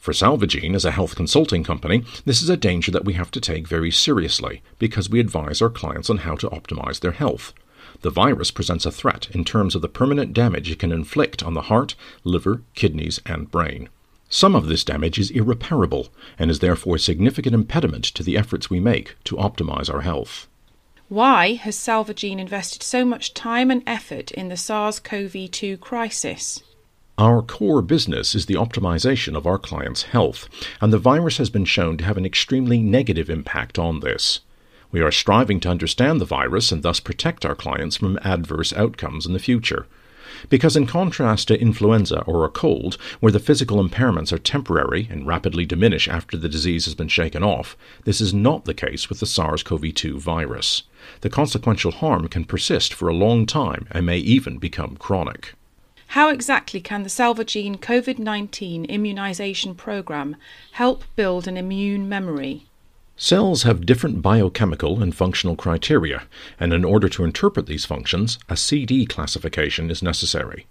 For 0.00 0.14
Salvagene, 0.14 0.74
as 0.74 0.86
a 0.86 0.92
health 0.92 1.14
consulting 1.14 1.62
company, 1.62 2.04
this 2.24 2.40
is 2.40 2.48
a 2.48 2.56
danger 2.56 2.90
that 2.90 3.04
we 3.04 3.12
have 3.12 3.30
to 3.32 3.40
take 3.40 3.68
very 3.68 3.90
seriously 3.90 4.62
because 4.78 5.10
we 5.10 5.20
advise 5.20 5.60
our 5.60 5.68
clients 5.68 6.08
on 6.08 6.18
how 6.18 6.36
to 6.36 6.48
optimize 6.48 7.00
their 7.00 7.12
health. 7.12 7.52
The 8.00 8.08
virus 8.08 8.50
presents 8.50 8.86
a 8.86 8.90
threat 8.90 9.28
in 9.32 9.44
terms 9.44 9.74
of 9.74 9.82
the 9.82 9.90
permanent 9.90 10.32
damage 10.32 10.70
it 10.70 10.78
can 10.78 10.90
inflict 10.90 11.42
on 11.42 11.52
the 11.52 11.68
heart, 11.68 11.96
liver, 12.24 12.62
kidneys, 12.74 13.20
and 13.26 13.50
brain. 13.50 13.90
Some 14.30 14.54
of 14.54 14.68
this 14.68 14.84
damage 14.84 15.18
is 15.18 15.30
irreparable 15.30 16.08
and 16.38 16.50
is 16.50 16.60
therefore 16.60 16.96
a 16.96 16.98
significant 16.98 17.54
impediment 17.54 18.04
to 18.04 18.22
the 18.22 18.38
efforts 18.38 18.70
we 18.70 18.80
make 18.80 19.16
to 19.24 19.36
optimize 19.36 19.92
our 19.92 20.00
health. 20.00 20.48
Why 21.10 21.54
has 21.54 21.76
Salvagene 21.76 22.38
invested 22.38 22.82
so 22.82 23.04
much 23.04 23.34
time 23.34 23.70
and 23.70 23.82
effort 23.86 24.30
in 24.30 24.48
the 24.48 24.56
SARS 24.56 24.98
CoV 24.98 25.50
2 25.50 25.76
crisis? 25.76 26.62
Our 27.20 27.42
core 27.42 27.82
business 27.82 28.34
is 28.34 28.46
the 28.46 28.54
optimization 28.54 29.36
of 29.36 29.46
our 29.46 29.58
clients' 29.58 30.04
health, 30.04 30.48
and 30.80 30.90
the 30.90 30.96
virus 30.96 31.36
has 31.36 31.50
been 31.50 31.66
shown 31.66 31.98
to 31.98 32.04
have 32.04 32.16
an 32.16 32.24
extremely 32.24 32.80
negative 32.80 33.28
impact 33.28 33.78
on 33.78 34.00
this. 34.00 34.40
We 34.90 35.02
are 35.02 35.12
striving 35.12 35.60
to 35.60 35.68
understand 35.68 36.18
the 36.18 36.24
virus 36.24 36.72
and 36.72 36.82
thus 36.82 36.98
protect 36.98 37.44
our 37.44 37.54
clients 37.54 37.96
from 37.96 38.18
adverse 38.24 38.72
outcomes 38.72 39.26
in 39.26 39.34
the 39.34 39.38
future. 39.38 39.86
because, 40.48 40.76
in 40.76 40.86
contrast 40.86 41.48
to 41.48 41.60
influenza 41.60 42.22
or 42.22 42.46
a 42.46 42.48
cold, 42.48 42.94
where 43.20 43.32
the 43.32 43.38
physical 43.38 43.86
impairments 43.86 44.32
are 44.32 44.38
temporary 44.38 45.06
and 45.10 45.26
rapidly 45.26 45.66
diminish 45.66 46.08
after 46.08 46.38
the 46.38 46.48
disease 46.48 46.86
has 46.86 46.94
been 46.94 47.08
shaken 47.08 47.42
off, 47.42 47.76
this 48.04 48.22
is 48.22 48.32
not 48.32 48.64
the 48.64 48.72
case 48.72 49.10
with 49.10 49.20
the 49.20 49.26
SARS 49.26 49.62
CoV 49.62 49.92
2 49.94 50.18
virus. 50.18 50.84
The 51.20 51.28
consequential 51.28 51.92
harm 51.92 52.28
can 52.28 52.46
persist 52.46 52.94
for 52.94 53.08
a 53.08 53.14
long 53.14 53.44
time 53.44 53.86
and 53.90 54.06
may 54.06 54.16
even 54.16 54.56
become 54.56 54.96
chronic. 54.96 55.52
How 56.14 56.28
exactly 56.30 56.80
can 56.80 57.04
the 57.04 57.08
Salvagene 57.08 57.78
COVID 57.78 58.18
19 58.18 58.84
immunisation 58.88 59.76
programme 59.76 60.34
help 60.72 61.04
build 61.14 61.46
an 61.46 61.56
immune 61.56 62.08
memory? 62.08 62.66
Cells 63.16 63.62
have 63.62 63.86
different 63.86 64.20
biochemical 64.20 65.00
and 65.00 65.14
functional 65.14 65.54
criteria, 65.54 66.24
and 66.58 66.72
in 66.72 66.84
order 66.84 67.08
to 67.10 67.22
interpret 67.22 67.66
these 67.66 67.84
functions, 67.84 68.40
a 68.48 68.56
CD 68.56 69.06
classification 69.06 69.88
is 69.88 70.02
necessary. 70.02 70.66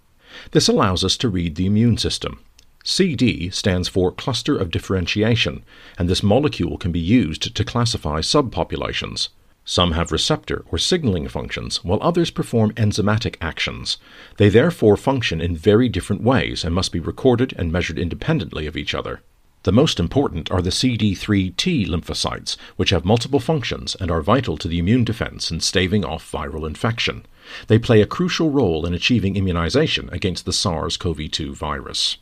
This 0.50 0.68
allows 0.68 1.02
us 1.04 1.16
to 1.16 1.30
read 1.30 1.54
the 1.54 1.64
immune 1.64 1.96
system. 1.96 2.44
CD 2.84 3.48
stands 3.48 3.88
for 3.88 4.12
cluster 4.12 4.58
of 4.58 4.70
differentiation, 4.70 5.64
and 5.98 6.06
this 6.06 6.22
molecule 6.22 6.76
can 6.76 6.92
be 6.92 7.00
used 7.00 7.56
to 7.56 7.64
classify 7.64 8.20
subpopulations. 8.20 9.30
Some 9.70 9.92
have 9.92 10.10
receptor 10.10 10.64
or 10.72 10.78
signaling 10.78 11.28
functions, 11.28 11.84
while 11.84 12.00
others 12.02 12.32
perform 12.32 12.72
enzymatic 12.72 13.36
actions. 13.40 13.98
They 14.36 14.48
therefore 14.48 14.96
function 14.96 15.40
in 15.40 15.56
very 15.56 15.88
different 15.88 16.24
ways 16.24 16.64
and 16.64 16.74
must 16.74 16.90
be 16.90 16.98
recorded 16.98 17.54
and 17.56 17.70
measured 17.70 17.96
independently 17.96 18.66
of 18.66 18.76
each 18.76 18.96
other. 18.96 19.20
The 19.62 19.70
most 19.70 20.00
important 20.00 20.50
are 20.50 20.60
the 20.60 20.70
CD3 20.70 21.56
T 21.56 21.86
lymphocytes, 21.86 22.56
which 22.74 22.90
have 22.90 23.04
multiple 23.04 23.38
functions 23.38 23.94
and 24.00 24.10
are 24.10 24.22
vital 24.22 24.56
to 24.56 24.66
the 24.66 24.80
immune 24.80 25.04
defense 25.04 25.52
in 25.52 25.60
staving 25.60 26.04
off 26.04 26.28
viral 26.32 26.66
infection. 26.66 27.24
They 27.68 27.78
play 27.78 28.02
a 28.02 28.06
crucial 28.06 28.50
role 28.50 28.84
in 28.84 28.92
achieving 28.92 29.36
immunization 29.36 30.10
against 30.10 30.46
the 30.46 30.52
SARS 30.52 30.96
CoV 30.96 31.30
2 31.30 31.54
virus. 31.54 32.16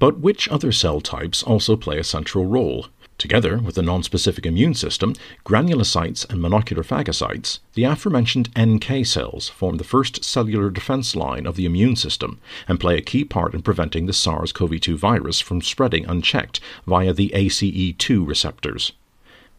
But 0.00 0.18
which 0.18 0.48
other 0.48 0.72
cell 0.72 1.00
types 1.00 1.44
also 1.44 1.76
play 1.76 1.98
a 1.98 2.04
central 2.04 2.44
role? 2.44 2.88
Together 3.18 3.56
with 3.56 3.76
the 3.76 3.82
nonspecific 3.82 4.44
immune 4.44 4.74
system, 4.74 5.14
granulocytes 5.42 6.28
and 6.28 6.38
monocular 6.38 6.84
phagocytes, 6.84 7.60
the 7.72 7.84
aforementioned 7.84 8.50
NK 8.58 9.06
cells 9.06 9.48
form 9.48 9.78
the 9.78 9.84
first 9.84 10.22
cellular 10.22 10.68
defense 10.68 11.16
line 11.16 11.46
of 11.46 11.56
the 11.56 11.64
immune 11.64 11.96
system 11.96 12.38
and 12.68 12.78
play 12.78 12.98
a 12.98 13.02
key 13.02 13.24
part 13.24 13.54
in 13.54 13.62
preventing 13.62 14.04
the 14.04 14.12
SARS 14.12 14.52
CoV 14.52 14.78
2 14.80 14.98
virus 14.98 15.40
from 15.40 15.62
spreading 15.62 16.04
unchecked 16.04 16.60
via 16.86 17.14
the 17.14 17.30
ACE2 17.34 18.26
receptors. 18.26 18.92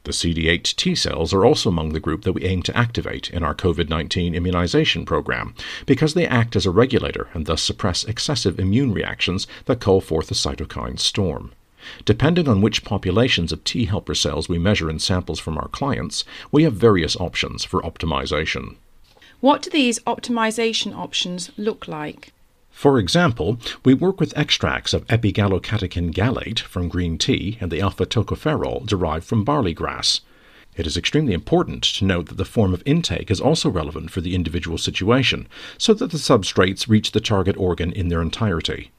The 0.04 0.12
CD8 0.14 0.76
T 0.76 0.94
cells 0.94 1.34
are 1.34 1.44
also 1.44 1.68
among 1.68 1.94
the 1.94 2.00
group 2.00 2.22
that 2.26 2.34
we 2.34 2.46
aim 2.46 2.62
to 2.62 2.78
activate 2.78 3.32
in 3.32 3.42
our 3.42 3.56
COVID 3.56 3.90
19 3.90 4.36
immunization 4.36 5.04
program 5.04 5.56
because 5.88 6.14
they 6.14 6.28
act 6.28 6.56
as 6.56 6.68
a 6.68 6.72
regulator 6.72 7.28
and 7.34 7.48
thus 7.48 7.64
suppress 7.64 8.04
excessive 8.04 8.60
immune 8.60 8.94
reactions 8.94 9.48
that 9.66 9.82
call 9.82 10.00
forth 10.00 10.30
a 10.30 10.36
cytokine 10.36 11.00
storm. 11.00 11.52
Depending 12.06 12.48
on 12.48 12.62
which 12.62 12.84
populations 12.84 13.52
of 13.52 13.64
T 13.64 13.86
helper 13.86 14.16
cells 14.16 14.50
we 14.50 14.58
measure 14.58 14.90
in 14.90 15.00
samples 15.00 15.40
from 15.40 15.58
our 15.58 15.68
clients, 15.68 16.24
we 16.52 16.64
have 16.64 16.74
various 16.74 17.16
options 17.16 17.64
for 17.64 17.82
optimization. 17.82 18.76
What 19.40 19.62
do 19.62 19.70
these 19.70 20.00
optimization 20.00 20.96
options 20.96 21.52
look 21.58 21.88
like? 21.88 22.34
For 22.72 23.00
example, 23.00 23.60
we 23.84 23.94
work 23.94 24.20
with 24.20 24.38
extracts 24.38 24.94
of 24.94 25.08
epigallocatechin 25.08 26.12
gallate 26.14 26.60
from 26.60 26.90
green 26.90 27.18
tea 27.18 27.58
and 27.60 27.72
the 27.72 27.82
alpha 27.82 28.06
tocopherol 28.06 28.86
derived 28.86 29.26
from 29.26 29.44
barley 29.44 29.74
grass. 29.74 30.22
It 30.76 30.86
is 30.86 30.96
extremely 30.96 31.34
important 31.34 31.84
to 31.84 32.06
note 32.06 32.28
that 32.28 32.38
the 32.38 32.46
form 32.46 32.76
of 32.76 32.84
intake 32.86 33.32
is 33.32 33.42
also 33.42 33.68
relevant 33.68 34.12
for 34.12 34.22
the 34.22 34.36
individual 34.36 34.78
situation, 34.78 35.48
so 35.80 35.96
that 35.96 36.12
the 36.12 36.20
substrates 36.20 36.88
reach 36.88 37.14
the 37.14 37.20
target 37.20 37.58
organ 37.58 37.92
in 37.92 38.10
their 38.10 38.22
entirety. 38.22 38.92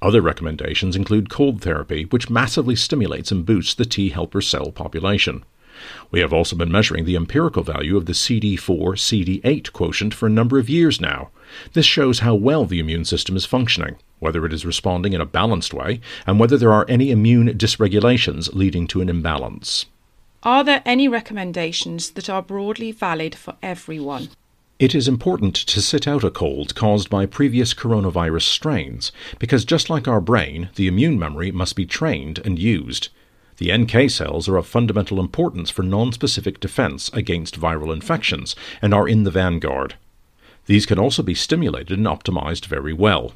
Other 0.00 0.22
recommendations 0.22 0.94
include 0.94 1.28
cold 1.28 1.60
therapy, 1.60 2.04
which 2.04 2.30
massively 2.30 2.76
stimulates 2.76 3.32
and 3.32 3.44
boosts 3.44 3.74
the 3.74 3.84
T 3.84 4.10
helper 4.10 4.40
cell 4.40 4.70
population. 4.70 5.44
We 6.10 6.20
have 6.20 6.32
also 6.32 6.56
been 6.56 6.70
measuring 6.70 7.04
the 7.04 7.16
empirical 7.16 7.62
value 7.62 7.96
of 7.96 8.06
the 8.06 8.12
CD4 8.12 8.94
CD8 8.96 9.72
quotient 9.72 10.14
for 10.14 10.26
a 10.26 10.30
number 10.30 10.58
of 10.58 10.68
years 10.68 11.00
now. 11.00 11.30
This 11.72 11.86
shows 11.86 12.20
how 12.20 12.34
well 12.34 12.64
the 12.64 12.80
immune 12.80 13.04
system 13.04 13.36
is 13.36 13.46
functioning, 13.46 13.96
whether 14.18 14.44
it 14.44 14.52
is 14.52 14.66
responding 14.66 15.12
in 15.12 15.20
a 15.20 15.26
balanced 15.26 15.74
way, 15.74 16.00
and 16.26 16.38
whether 16.38 16.56
there 16.56 16.72
are 16.72 16.86
any 16.88 17.10
immune 17.10 17.48
dysregulations 17.58 18.54
leading 18.54 18.86
to 18.88 19.00
an 19.00 19.08
imbalance. 19.08 19.86
Are 20.42 20.62
there 20.62 20.82
any 20.84 21.08
recommendations 21.08 22.10
that 22.10 22.30
are 22.30 22.42
broadly 22.42 22.92
valid 22.92 23.34
for 23.34 23.56
everyone? 23.62 24.28
It 24.78 24.94
is 24.94 25.08
important 25.08 25.56
to 25.56 25.82
sit 25.82 26.06
out 26.06 26.22
a 26.22 26.30
cold 26.30 26.76
caused 26.76 27.10
by 27.10 27.26
previous 27.26 27.74
coronavirus 27.74 28.42
strains, 28.42 29.10
because 29.40 29.64
just 29.64 29.90
like 29.90 30.06
our 30.06 30.20
brain, 30.20 30.68
the 30.76 30.86
immune 30.86 31.18
memory 31.18 31.50
must 31.50 31.74
be 31.74 31.84
trained 31.84 32.38
and 32.44 32.60
used. 32.60 33.08
The 33.56 33.76
NK 33.76 34.08
cells 34.08 34.48
are 34.48 34.56
of 34.56 34.68
fundamental 34.68 35.18
importance 35.18 35.68
for 35.68 35.82
nonspecific 35.82 36.60
defense 36.60 37.10
against 37.12 37.58
viral 37.58 37.92
infections 37.92 38.54
and 38.80 38.94
are 38.94 39.08
in 39.08 39.24
the 39.24 39.32
vanguard. 39.32 39.96
These 40.66 40.86
can 40.86 40.98
also 41.00 41.24
be 41.24 41.34
stimulated 41.34 41.98
and 41.98 42.06
optimized 42.06 42.66
very 42.66 42.92
well. 42.92 43.32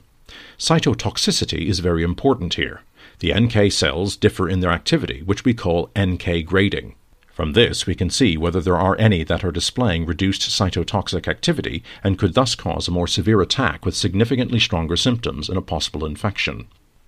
Cytotoxicity 0.60 1.66
is 1.66 1.80
very 1.80 2.04
important 2.04 2.54
here. 2.54 2.82
The 3.18 3.34
NK 3.34 3.72
cells 3.72 4.14
differ 4.14 4.48
in 4.48 4.60
their 4.60 4.70
activity, 4.70 5.22
which 5.22 5.44
we 5.44 5.54
call 5.54 5.90
NK 5.98 6.46
grading. 6.46 6.94
From 7.32 7.54
this, 7.54 7.86
we 7.86 7.94
can 7.94 8.10
see 8.10 8.36
whether 8.36 8.60
there 8.60 8.76
are 8.76 8.94
any 8.98 9.24
that 9.24 9.42
are 9.42 9.50
displaying 9.50 10.04
reduced 10.04 10.42
cytotoxic 10.42 11.26
activity 11.26 11.82
and 12.04 12.18
could 12.18 12.34
thus 12.34 12.54
cause 12.54 12.88
a 12.88 12.90
more 12.90 13.06
severe 13.06 13.40
attack 13.40 13.86
with 13.86 13.96
significantly 13.96 14.58
stronger 14.58 14.96
symptoms 14.96 15.48
and 15.48 15.56
a 15.56 15.62
possible 15.62 16.04
infection. 16.04 16.66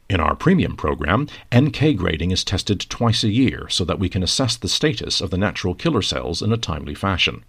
In 0.08 0.20
our 0.20 0.34
premium 0.34 0.76
program, 0.76 1.28
NK 1.54 1.96
grading 1.96 2.30
is 2.30 2.42
tested 2.42 2.80
twice 2.88 3.22
a 3.22 3.30
year 3.30 3.68
so 3.68 3.84
that 3.84 3.98
we 3.98 4.08
can 4.08 4.22
assess 4.22 4.56
the 4.56 4.68
status 4.68 5.20
of 5.20 5.30
the 5.30 5.38
natural 5.38 5.74
killer 5.74 6.02
cells 6.02 6.40
in 6.40 6.52
a 6.52 6.56
timely 6.56 6.94
fashion. 6.94 7.44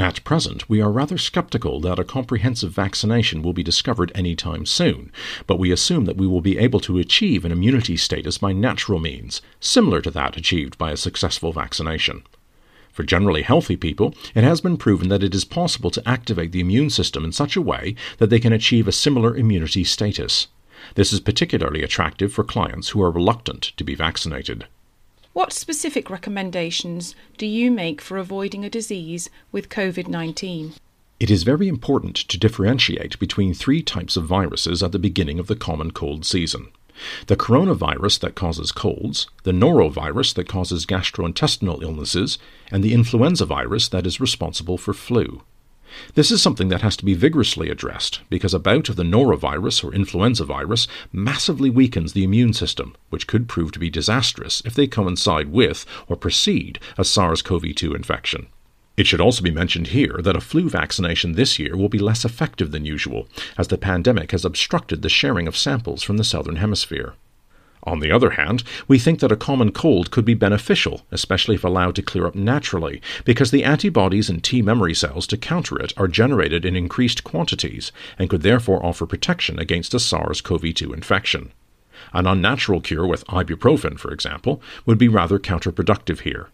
At 0.00 0.24
present, 0.24 0.66
we 0.66 0.80
are 0.80 0.90
rather 0.90 1.18
skeptical 1.18 1.78
that 1.80 1.98
a 1.98 2.04
comprehensive 2.04 2.72
vaccination 2.72 3.42
will 3.42 3.52
be 3.52 3.62
discovered 3.62 4.10
any 4.14 4.34
time 4.34 4.64
soon, 4.64 5.12
but 5.46 5.58
we 5.58 5.70
assume 5.70 6.06
that 6.06 6.16
we 6.16 6.26
will 6.26 6.40
be 6.40 6.56
able 6.56 6.80
to 6.80 6.96
achieve 6.96 7.44
an 7.44 7.52
immunity 7.52 7.98
status 7.98 8.38
by 8.38 8.54
natural 8.54 8.98
means, 8.98 9.42
similar 9.60 10.00
to 10.00 10.10
that 10.12 10.38
achieved 10.38 10.78
by 10.78 10.90
a 10.90 10.96
successful 10.96 11.52
vaccination. 11.52 12.22
For 12.90 13.02
generally 13.02 13.42
healthy 13.42 13.76
people, 13.76 14.14
it 14.34 14.42
has 14.42 14.62
been 14.62 14.78
proven 14.78 15.10
that 15.10 15.22
it 15.22 15.34
is 15.34 15.44
possible 15.44 15.90
to 15.90 16.08
activate 16.08 16.52
the 16.52 16.60
immune 16.60 16.88
system 16.88 17.22
in 17.22 17.32
such 17.32 17.54
a 17.54 17.60
way 17.60 17.94
that 18.16 18.30
they 18.30 18.40
can 18.40 18.54
achieve 18.54 18.88
a 18.88 18.92
similar 18.92 19.36
immunity 19.36 19.84
status. 19.84 20.46
This 20.94 21.12
is 21.12 21.20
particularly 21.20 21.82
attractive 21.82 22.32
for 22.32 22.42
clients 22.42 22.88
who 22.88 23.02
are 23.02 23.10
reluctant 23.10 23.72
to 23.76 23.84
be 23.84 23.94
vaccinated. 23.94 24.66
What 25.32 25.52
specific 25.52 26.10
recommendations 26.10 27.14
do 27.38 27.46
you 27.46 27.70
make 27.70 28.00
for 28.00 28.18
avoiding 28.18 28.64
a 28.64 28.70
disease 28.70 29.30
with 29.52 29.68
COVID 29.68 30.08
19? 30.08 30.74
It 31.20 31.30
is 31.30 31.44
very 31.44 31.68
important 31.68 32.16
to 32.16 32.36
differentiate 32.36 33.16
between 33.20 33.54
three 33.54 33.80
types 33.80 34.16
of 34.16 34.24
viruses 34.24 34.82
at 34.82 34.90
the 34.90 34.98
beginning 34.98 35.38
of 35.38 35.46
the 35.46 35.54
common 35.54 35.92
cold 35.92 36.24
season 36.24 36.72
the 37.28 37.36
coronavirus 37.36 38.18
that 38.20 38.34
causes 38.34 38.72
colds, 38.72 39.28
the 39.44 39.52
norovirus 39.52 40.34
that 40.34 40.48
causes 40.48 40.84
gastrointestinal 40.84 41.80
illnesses, 41.82 42.38
and 42.70 42.82
the 42.82 42.92
influenza 42.92 43.46
virus 43.46 43.88
that 43.88 44.06
is 44.06 44.20
responsible 44.20 44.76
for 44.76 44.92
flu. 44.92 45.42
This 46.14 46.30
is 46.30 46.40
something 46.42 46.68
that 46.68 46.82
has 46.82 46.96
to 46.96 47.04
be 47.04 47.14
vigorously 47.14 47.70
addressed 47.70 48.20
because 48.30 48.54
a 48.54 48.58
bout 48.58 48.88
of 48.88 48.96
the 48.96 49.02
norovirus 49.02 49.84
or 49.84 49.94
influenza 49.94 50.44
virus 50.44 50.86
massively 51.12 51.70
weakens 51.70 52.12
the 52.12 52.24
immune 52.24 52.52
system, 52.52 52.94
which 53.08 53.26
could 53.26 53.48
prove 53.48 53.72
to 53.72 53.78
be 53.78 53.90
disastrous 53.90 54.62
if 54.64 54.74
they 54.74 54.86
coincide 54.86 55.52
with 55.52 55.86
or 56.08 56.16
precede 56.16 56.78
a 56.98 57.04
SARS 57.04 57.42
CoV 57.42 57.74
2 57.74 57.94
infection. 57.94 58.46
It 58.96 59.06
should 59.06 59.20
also 59.20 59.42
be 59.42 59.50
mentioned 59.50 59.88
here 59.88 60.18
that 60.22 60.36
a 60.36 60.40
flu 60.40 60.68
vaccination 60.68 61.32
this 61.32 61.58
year 61.58 61.76
will 61.76 61.88
be 61.88 61.98
less 61.98 62.24
effective 62.24 62.70
than 62.70 62.84
usual, 62.84 63.28
as 63.56 63.68
the 63.68 63.78
pandemic 63.78 64.32
has 64.32 64.44
obstructed 64.44 65.00
the 65.00 65.08
sharing 65.08 65.48
of 65.48 65.56
samples 65.56 66.02
from 66.02 66.18
the 66.18 66.24
Southern 66.24 66.56
Hemisphere. 66.56 67.14
On 67.84 68.00
the 68.00 68.10
other 68.10 68.30
hand, 68.30 68.62
we 68.86 68.98
think 68.98 69.20
that 69.20 69.32
a 69.32 69.36
common 69.36 69.72
cold 69.72 70.10
could 70.10 70.24
be 70.24 70.34
beneficial, 70.34 71.06
especially 71.10 71.54
if 71.54 71.64
allowed 71.64 71.94
to 71.94 72.02
clear 72.02 72.26
up 72.26 72.34
naturally, 72.34 73.00
because 73.24 73.50
the 73.50 73.64
antibodies 73.64 74.28
and 74.28 74.44
T 74.44 74.60
memory 74.60 74.94
cells 74.94 75.26
to 75.28 75.38
counter 75.38 75.78
it 75.78 75.94
are 75.96 76.08
generated 76.08 76.64
in 76.64 76.76
increased 76.76 77.24
quantities 77.24 77.90
and 78.18 78.28
could 78.28 78.42
therefore 78.42 78.84
offer 78.84 79.06
protection 79.06 79.58
against 79.58 79.94
a 79.94 79.98
SARS 79.98 80.40
CoV 80.40 80.74
2 80.74 80.92
infection. 80.92 81.52
An 82.12 82.26
unnatural 82.26 82.80
cure 82.80 83.06
with 83.06 83.26
ibuprofen, 83.26 83.98
for 83.98 84.12
example, 84.12 84.60
would 84.84 84.98
be 84.98 85.08
rather 85.08 85.38
counterproductive 85.38 86.20
here. 86.20 86.48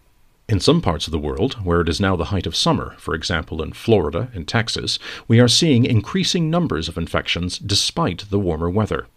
In 0.48 0.60
some 0.60 0.80
parts 0.80 1.08
of 1.08 1.10
the 1.10 1.18
world, 1.18 1.54
where 1.64 1.80
it 1.80 1.88
is 1.88 2.00
now 2.00 2.14
the 2.14 2.26
height 2.26 2.46
of 2.46 2.54
summer, 2.54 2.94
for 2.98 3.14
example 3.14 3.60
in 3.60 3.72
Florida 3.72 4.30
and 4.32 4.46
Texas, 4.46 5.00
we 5.26 5.40
are 5.40 5.48
seeing 5.48 5.84
increasing 5.84 6.50
numbers 6.50 6.88
of 6.88 6.96
infections 6.96 7.58
despite 7.58 8.26
the 8.30 8.38
warmer 8.38 8.70
weather. 8.70 9.08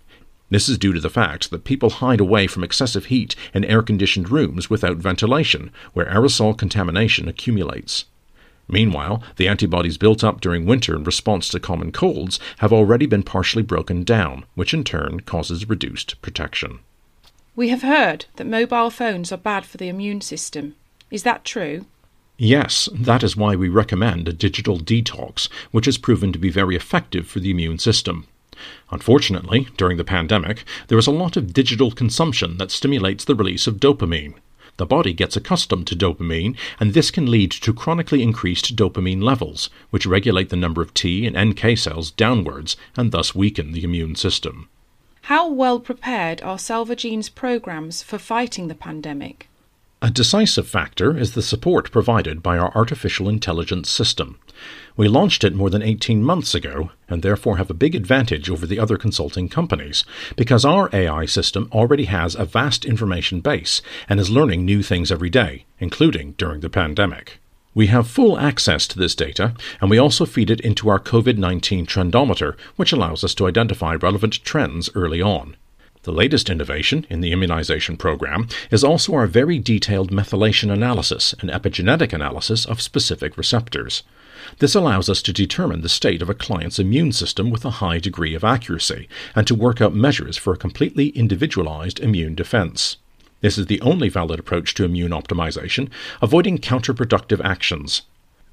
This 0.50 0.68
is 0.68 0.78
due 0.78 0.94
to 0.94 1.00
the 1.00 1.10
fact 1.10 1.52
that 1.52 1.64
people 1.64 1.90
hide 1.90 2.20
away 2.20 2.48
from 2.48 2.64
excessive 2.64 3.06
heat 3.06 3.36
in 3.54 3.64
air 3.66 3.82
conditioned 3.82 4.30
rooms 4.30 4.70
without 4.70 4.98
ventilation, 4.98 5.72
where 5.94 6.08
aerosol 6.08 6.58
contamination 6.58 7.28
accumulates. 7.28 8.06
Meanwhile, 8.68 9.24
the 9.38 9.48
antibodies 9.48 9.98
built 9.98 10.24
up 10.24 10.42
during 10.42 10.66
winter 10.66 10.96
in 10.96 11.04
response 11.04 11.50
to 11.50 11.60
common 11.60 11.92
colds 11.92 12.40
have 12.60 12.72
already 12.72 13.06
been 13.06 13.24
partially 13.24 13.64
broken 13.64 14.04
down, 14.04 14.46
which 14.56 14.74
in 14.74 14.84
turn 14.84 15.22
causes 15.22 15.68
reduced 15.68 16.22
protection. 16.22 16.80
We 17.56 17.70
have 17.70 17.82
heard 17.82 18.26
that 18.36 18.48
mobile 18.48 18.90
phones 18.90 19.32
are 19.32 19.38
bad 19.38 19.66
for 19.66 19.78
the 19.78 19.90
immune 19.90 20.22
system. 20.22 20.76
Is 21.12 21.24
that 21.24 21.46
true? 21.46 21.86
Yes, 22.38 22.88
that 22.94 23.24
is 23.24 23.36
why 23.36 23.56
we 23.56 23.68
recommend 23.70 24.30
a 24.30 24.34
digital 24.34 24.80
detox, 24.80 25.50
which 25.72 25.86
has 25.86 25.98
proven 25.98 26.32
to 26.32 26.40
be 26.40 26.50
very 26.50 26.76
effective 26.76 27.28
for 27.28 27.40
the 27.40 27.52
immune 27.52 27.80
system. 27.80 28.28
Unfortunately, 28.92 29.68
during 29.78 29.98
the 29.98 30.04
pandemic, 30.04 30.64
there 30.88 30.98
is 30.98 31.08
a 31.08 31.12
lot 31.12 31.38
of 31.38 31.54
digital 31.54 31.92
consumption 31.92 32.58
that 32.58 32.72
stimulates 32.72 33.26
the 33.26 33.36
release 33.36 33.68
of 33.68 33.80
dopamine. 33.80 34.36
The 34.78 34.86
body 34.86 35.12
gets 35.12 35.36
accustomed 35.36 35.88
to 35.88 35.96
dopamine, 35.96 36.56
and 36.80 36.94
this 36.94 37.12
can 37.12 37.30
lead 37.30 37.52
to 37.52 37.74
chronically 37.74 38.24
increased 38.24 38.78
dopamine 38.78 39.22
levels, 39.22 39.70
which 39.90 40.06
regulate 40.06 40.50
the 40.50 40.56
number 40.56 40.82
of 40.82 40.94
T 40.94 41.28
and 41.28 41.38
NK 41.38 41.78
cells 41.78 42.12
downwards 42.12 42.78
and 42.96 43.12
thus 43.12 43.36
weaken 43.36 43.74
the 43.74 43.84
immune 43.84 44.16
system. 44.16 44.70
How 45.24 45.50
well 45.50 45.82
prepared 45.82 46.42
are 46.42 46.58
Salvagene's 46.58 47.30
programs 47.30 48.02
for 48.02 48.18
fighting 48.18 48.70
the 48.70 48.74
pandemic? 48.74 49.50
A 50.02 50.10
decisive 50.10 50.68
factor 50.68 51.18
is 51.18 51.34
the 51.34 51.42
support 51.42 51.92
provided 51.92 52.42
by 52.42 52.58
our 52.58 52.72
artificial 52.74 53.28
intelligence 53.28 53.90
system. 53.90 54.40
We 55.00 55.08
launched 55.08 55.46
it 55.46 55.56
more 55.56 55.70
than 55.70 55.82
18 55.82 56.22
months 56.22 56.54
ago 56.54 56.92
and 57.08 57.22
therefore 57.22 57.56
have 57.56 57.70
a 57.70 57.74
big 57.74 57.96
advantage 57.96 58.50
over 58.50 58.68
the 58.68 58.80
other 58.80 58.98
consulting 58.98 59.48
companies 59.48 60.04
because 60.36 60.66
our 60.66 60.90
AI 60.92 61.26
system 61.26 61.70
already 61.72 62.04
has 62.04 62.36
a 62.36 62.44
vast 62.44 62.84
information 62.84 63.40
base 63.40 63.82
and 64.10 64.20
is 64.20 64.30
learning 64.30 64.66
new 64.66 64.84
things 64.84 65.10
every 65.10 65.30
day, 65.30 65.64
including 65.80 66.34
during 66.34 66.60
the 66.60 66.70
pandemic. 66.70 67.40
We 67.74 67.88
have 67.88 68.10
full 68.10 68.38
access 68.38 68.86
to 68.88 69.00
this 69.00 69.16
data, 69.16 69.54
and 69.80 69.90
we 69.90 69.98
also 69.98 70.26
feed 70.26 70.50
it 70.50 70.60
into 70.60 70.90
our 70.90 71.00
COVID 71.00 71.38
19 71.38 71.86
trendometer, 71.86 72.58
which 72.76 72.92
allows 72.92 73.24
us 73.24 73.34
to 73.36 73.48
identify 73.48 73.96
relevant 73.96 74.44
trends 74.44 74.90
early 74.96 75.22
on. 75.22 75.56
The 76.04 76.12
latest 76.12 76.50
innovation 76.50 77.06
in 77.10 77.22
the 77.22 77.32
immunization 77.32 77.96
program 77.96 78.50
is 78.70 78.84
also 78.84 79.14
our 79.14 79.28
very 79.28 79.60
detailed 79.60 80.12
methylation 80.12 80.70
analysis 80.74 81.34
and 81.40 81.50
epigenetic 81.50 82.12
analysis 82.12 82.66
of 82.66 82.82
specific 82.82 83.38
receptors. 83.38 84.04
This 84.58 84.76
allows 84.76 85.10
us 85.10 85.22
to 85.22 85.32
determine 85.32 85.82
the 85.82 85.90
state 85.90 86.22
of 86.22 86.30
a 86.30 86.34
client's 86.34 86.80
immune 86.80 87.12
system 87.12 87.52
with 87.52 87.64
a 87.64 87.80
high 87.80 88.00
degree 88.00 88.34
of 88.36 88.44
accuracy 88.44 89.08
and 89.36 89.46
to 89.48 89.56
work 89.56 89.80
out 89.80 89.94
measures 89.94 90.38
for 90.38 90.52
a 90.52 90.58
completely 90.58 91.10
individualized 91.10 92.00
immune 92.00 92.36
defense. 92.36 92.98
This 93.42 93.58
is 93.58 93.68
the 93.68 93.82
only 93.82 94.10
valid 94.10 94.40
approach 94.40 94.74
to 94.74 94.84
immune 94.84 95.12
optimization, 95.12 95.90
avoiding 96.22 96.58
counterproductive 96.58 97.44
actions. 97.44 98.02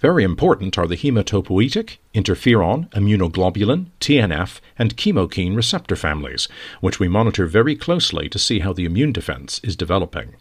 Very 0.01 0.25
important 0.25 0.77
are 0.77 0.87
the 0.87 0.97
hematopoietic, 0.97 1.97
interferon, 2.15 2.91
immunoglobulin, 2.91 3.87
TNF, 3.99 4.61
and 4.79 4.97
chemokine 4.97 5.57
receptor 5.57 5.97
families, 5.97 6.49
which 6.81 7.01
we 7.01 7.09
monitor 7.09 7.47
very 7.47 7.75
closely 7.75 8.29
to 8.29 8.39
see 8.39 8.59
how 8.59 8.75
the 8.75 8.85
immune 8.85 9.13
defense 9.13 9.59
is 9.65 9.75
developing. 9.75 10.37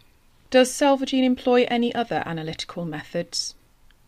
Does 0.50 0.70
Salvagene 0.70 1.24
employ 1.24 1.66
any 1.68 1.94
other 1.94 2.22
analytical 2.26 2.84
methods? 2.84 3.54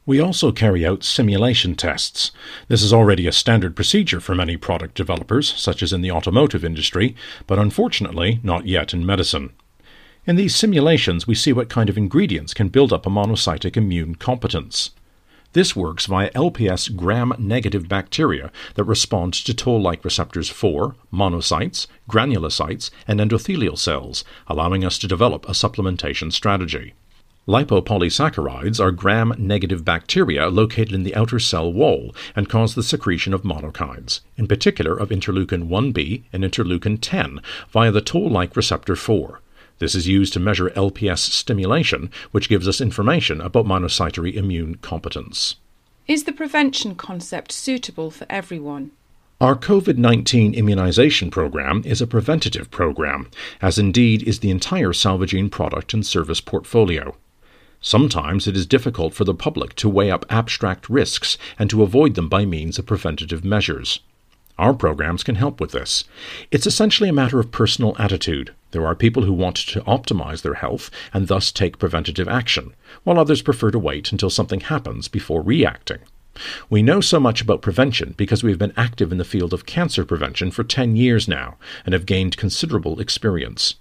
We 0.09 0.21
also 0.21 0.53
carry 0.53 0.87
out 0.87 1.05
simulation 1.05 1.75
tests. 1.75 2.31
This 2.69 2.83
is 2.83 2.95
already 2.95 3.27
a 3.27 3.31
standard 3.31 3.77
procedure 3.77 4.21
for 4.21 4.35
many 4.35 4.57
product 4.57 4.95
developers, 4.95 5.53
such 5.61 5.83
as 5.83 5.93
in 5.93 6.01
the 6.01 6.11
automotive 6.11 6.65
industry, 6.65 7.15
but 7.47 7.59
unfortunately 7.59 8.41
not 8.43 8.67
yet 8.67 8.95
in 8.95 9.05
medicine. 9.05 9.51
In 10.25 10.37
these 10.37 10.57
simulations, 10.57 11.27
we 11.27 11.35
see 11.35 11.53
what 11.53 11.69
kind 11.69 11.91
of 11.91 11.99
ingredients 11.99 12.55
can 12.55 12.71
build 12.71 12.91
up 12.91 13.05
a 13.05 13.11
monocytic 13.11 13.77
immune 13.77 14.15
competence. 14.15 14.93
This 15.53 15.77
works 15.77 16.07
via 16.07 16.31
LPS 16.31 16.97
gram 16.97 17.35
negative 17.39 17.87
bacteria 17.87 18.51
that 18.77 18.85
respond 18.85 19.35
to 19.35 19.53
toll 19.53 19.83
like 19.83 20.03
receptors 20.07 20.49
4, 20.49 20.97
monocytes, 21.13 21.87
granulocytes, 22.11 22.89
and 23.07 23.21
endothelial 23.21 23.77
cells, 23.77 24.25
allowing 24.47 24.87
us 24.87 24.97
to 25.01 25.07
develop 25.07 25.47
a 25.47 25.53
supplementation 25.53 26.33
strategy. 26.33 26.95
Lipopolysaccharides 27.49 28.79
are 28.79 28.91
gram 28.91 29.33
negative 29.39 29.83
bacteria 29.83 30.51
located 30.51 30.93
in 30.93 31.03
the 31.03 31.17
outer 31.17 31.39
cell 31.39 31.73
wall 31.73 32.15
and 32.37 32.47
cause 32.47 32.75
the 32.75 32.83
secretion 32.83 33.33
of 33.33 33.41
monokines, 33.41 34.21
in 34.37 34.47
particular 34.47 34.95
of 34.95 35.09
interleukin 35.09 35.67
1b 35.67 36.25
and 36.31 36.45
interleukin 36.45 36.99
10, 37.01 37.41
via 37.71 37.91
the 37.91 38.03
toll 38.03 38.29
like 38.29 38.55
receptor 38.55 38.95
4. 38.95 39.41
This 39.79 39.95
is 39.95 40.07
used 40.07 40.35
to 40.35 40.41
measure 40.41 40.69
LPS 40.77 41.21
stimulation, 41.21 42.11
which 42.33 42.51
gives 42.51 42.69
us 42.69 42.83
information 42.83 43.41
about 43.41 43.65
monocytary 43.65 44.35
immune 44.35 44.75
competence. 44.75 45.57
Is 46.07 46.25
the 46.25 46.33
prevention 46.33 46.97
concept 46.97 47.51
suitable 47.53 48.11
for 48.11 48.27
everyone? 48.29 48.91
Our 49.41 49.57
COVID 49.57 49.97
19 49.97 50.53
immunization 50.53 51.31
program 51.31 51.83
is 51.87 52.03
a 52.03 52.07
preventative 52.07 52.71
program, 52.71 53.31
as 53.63 53.79
indeed 53.79 54.23
is 54.25 54.41
the 54.41 54.51
entire 54.51 54.93
Salvagene 54.93 55.51
product 55.51 55.95
and 55.95 56.05
service 56.05 56.43
portfolio. 56.43 57.17
Sometimes 57.81 58.49
it 58.49 58.57
is 58.57 58.67
difficult 58.67 59.15
for 59.15 59.25
the 59.25 59.35
public 59.35 59.75
to 59.77 59.89
weigh 59.89 60.11
up 60.11 60.27
abstract 60.29 60.91
risks 60.91 61.39
and 61.59 61.71
to 61.71 61.83
avoid 61.83 62.15
them 62.15 62.29
by 62.29 62.45
means 62.45 62.79
of 62.79 62.87
preventative 62.87 63.45
measures. 63.45 64.01
Our 64.59 64.75
programs 64.75 65.23
can 65.23 65.37
help 65.37 65.61
with 65.61 65.71
this. 65.71 66.03
It's 66.51 66.67
essentially 66.67 67.09
a 67.09 67.13
matter 67.13 67.39
of 67.39 67.53
personal 67.53 67.95
attitude. 67.97 68.53
There 68.73 68.85
are 68.85 68.97
people 68.97 69.23
who 69.23 69.33
want 69.33 69.57
to 69.57 69.81
optimize 69.83 70.43
their 70.43 70.55
health 70.55 70.91
and 71.15 71.29
thus 71.29 71.53
take 71.53 71.79
preventative 71.79 72.27
action, 72.27 72.75
while 73.05 73.21
others 73.21 73.43
prefer 73.43 73.71
to 73.71 73.79
wait 73.79 74.11
until 74.11 74.31
something 74.31 74.61
happens 74.61 75.07
before 75.07 75.43
reacting. 75.43 75.99
We 76.69 76.83
know 76.83 77.01
so 77.01 77.21
much 77.21 77.41
about 77.41 77.63
prevention 77.63 78.15
because 78.17 78.43
we 78.43 78.51
have 78.51 78.59
been 78.59 78.73
active 78.77 79.13
in 79.13 79.19
the 79.19 79.25
field 79.25 79.53
of 79.53 79.67
cancer 79.67 80.05
prevention 80.05 80.51
for 80.51 80.65
10 80.65 80.97
years 80.97 81.29
now 81.29 81.57
and 81.85 81.93
have 81.93 82.07
gained 82.07 82.37
considerable 82.37 83.01
experience. 83.01 83.77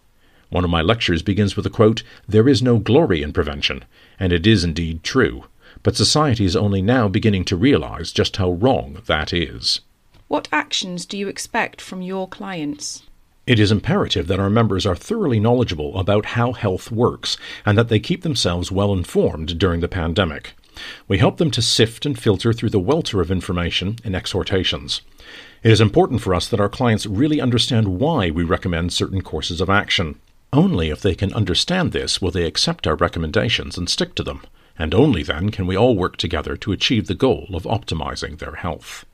One 0.50 0.64
of 0.64 0.70
my 0.70 0.82
lectures 0.82 1.22
begins 1.22 1.56
with 1.56 1.66
a 1.66 1.70
quote 1.70 2.04
There 2.28 2.48
is 2.48 2.62
no 2.62 2.78
glory 2.78 3.22
in 3.22 3.34
prevention, 3.34 3.84
and 4.20 4.32
it 4.32 4.48
is 4.48 4.64
indeed 4.64 5.04
true, 5.04 5.46
but 5.84 5.96
society 5.96 6.46
is 6.46 6.56
only 6.56 6.82
now 6.82 7.08
beginning 7.08 7.44
to 7.46 7.58
realize 7.58 8.14
just 8.14 8.38
how 8.38 8.52
wrong 8.52 9.02
that 9.08 9.34
is. 9.34 9.82
What 10.28 10.48
actions 10.52 11.06
do 11.06 11.18
you 11.18 11.28
expect 11.28 11.82
from 11.82 12.02
your 12.02 12.28
clients? 12.28 13.04
It 13.46 13.60
is 13.60 13.72
imperative 13.72 14.28
that 14.28 14.40
our 14.40 14.50
members 14.50 14.86
are 14.86 14.96
thoroughly 14.96 15.40
knowledgeable 15.40 15.98
about 15.98 16.28
how 16.28 16.52
health 16.54 16.92
works 16.92 17.38
and 17.66 17.78
that 17.78 17.88
they 17.88 18.00
keep 18.00 18.24
themselves 18.24 18.72
well 18.72 18.94
informed 18.94 19.58
during 19.58 19.80
the 19.80 19.88
pandemic. 19.88 20.54
We 21.08 21.18
help 21.18 21.38
them 21.38 21.52
to 21.52 21.62
sift 21.62 22.06
and 22.06 22.20
filter 22.20 22.54
through 22.54 22.70
the 22.70 22.80
welter 22.80 23.22
of 23.22 23.32
information 23.32 23.98
and 24.04 24.16
exhortations. 24.16 25.02
It 25.64 25.72
is 25.72 25.82
important 25.82 26.22
for 26.22 26.36
us 26.36 26.48
that 26.50 26.60
our 26.60 26.70
clients 26.70 27.06
really 27.06 27.42
understand 27.42 28.00
why 28.00 28.30
we 28.30 28.44
recommend 28.44 28.94
certain 28.94 29.22
courses 29.22 29.60
of 29.60 29.70
action. 29.70 30.20
Only 30.54 30.90
if 30.90 31.02
they 31.02 31.16
can 31.16 31.34
understand 31.34 31.92
this 31.92 32.22
will 32.22 32.32
they 32.32 32.46
accept 32.46 32.88
our 32.88 32.96
recommendations 32.96 33.78
and 33.78 33.90
stick 33.90 34.16
to 34.16 34.24
them, 34.24 34.42
and 34.80 34.94
only 34.94 35.24
then 35.24 35.50
can 35.50 35.68
we 35.68 35.76
all 35.76 35.96
work 35.96 36.18
together 36.18 36.56
to 36.58 36.72
achieve 36.72 37.08
the 37.08 37.16
goal 37.16 37.48
of 37.54 37.64
optimizing 37.64 38.38
their 38.38 38.56
health. 38.56 39.06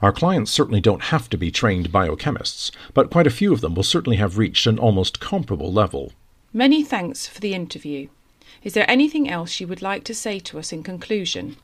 Our 0.00 0.12
clients 0.12 0.50
certainly 0.50 0.80
don't 0.80 1.04
have 1.04 1.30
to 1.30 1.38
be 1.38 1.50
trained 1.50 1.92
biochemists, 1.92 2.72
but 2.92 3.10
quite 3.10 3.26
a 3.26 3.30
few 3.30 3.52
of 3.52 3.60
them 3.60 3.74
will 3.74 3.84
certainly 3.84 4.16
have 4.16 4.36
reached 4.36 4.66
an 4.66 4.78
almost 4.78 5.20
comparable 5.20 5.72
level. 5.72 6.12
Many 6.52 6.82
thanks 6.82 7.26
for 7.26 7.40
the 7.40 7.54
interview. 7.54 8.08
Is 8.62 8.74
there 8.74 8.90
anything 8.90 9.30
else 9.30 9.60
you 9.60 9.68
would 9.68 9.80
like 9.80 10.04
to 10.04 10.14
say 10.14 10.38
to 10.40 10.58
us 10.58 10.72
in 10.72 10.82
conclusion? 10.82 11.56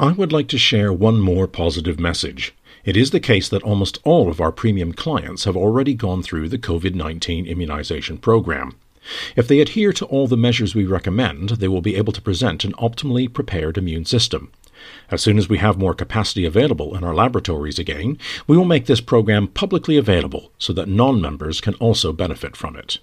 I 0.00 0.12
would 0.12 0.32
like 0.32 0.48
to 0.48 0.58
share 0.58 0.92
one 0.92 1.20
more 1.20 1.46
positive 1.46 2.00
message. 2.00 2.52
It 2.84 2.98
is 2.98 3.12
the 3.12 3.20
case 3.20 3.48
that 3.48 3.62
almost 3.62 3.98
all 4.04 4.28
of 4.28 4.42
our 4.42 4.52
premium 4.52 4.92
clients 4.92 5.44
have 5.44 5.56
already 5.56 5.94
gone 5.94 6.22
through 6.22 6.50
the 6.50 6.58
COVID 6.58 6.94
19 6.94 7.46
immunization 7.46 8.18
program. 8.18 8.76
If 9.36 9.48
they 9.48 9.60
adhere 9.60 9.92
to 9.94 10.04
all 10.06 10.26
the 10.26 10.36
measures 10.36 10.74
we 10.74 10.84
recommend, 10.84 11.50
they 11.50 11.68
will 11.68 11.80
be 11.80 11.96
able 11.96 12.12
to 12.12 12.20
present 12.20 12.62
an 12.62 12.72
optimally 12.74 13.32
prepared 13.32 13.78
immune 13.78 14.04
system. 14.04 14.52
As 15.10 15.22
soon 15.22 15.38
as 15.38 15.48
we 15.48 15.58
have 15.58 15.78
more 15.78 15.94
capacity 15.94 16.44
available 16.44 16.94
in 16.94 17.04
our 17.04 17.14
laboratories 17.14 17.78
again, 17.78 18.18
we 18.46 18.56
will 18.56 18.66
make 18.66 18.84
this 18.84 19.00
program 19.00 19.48
publicly 19.48 19.96
available 19.96 20.52
so 20.58 20.74
that 20.74 20.88
non 20.88 21.22
members 21.22 21.62
can 21.62 21.74
also 21.74 22.12
benefit 22.12 22.54
from 22.54 22.76
it. 22.76 22.98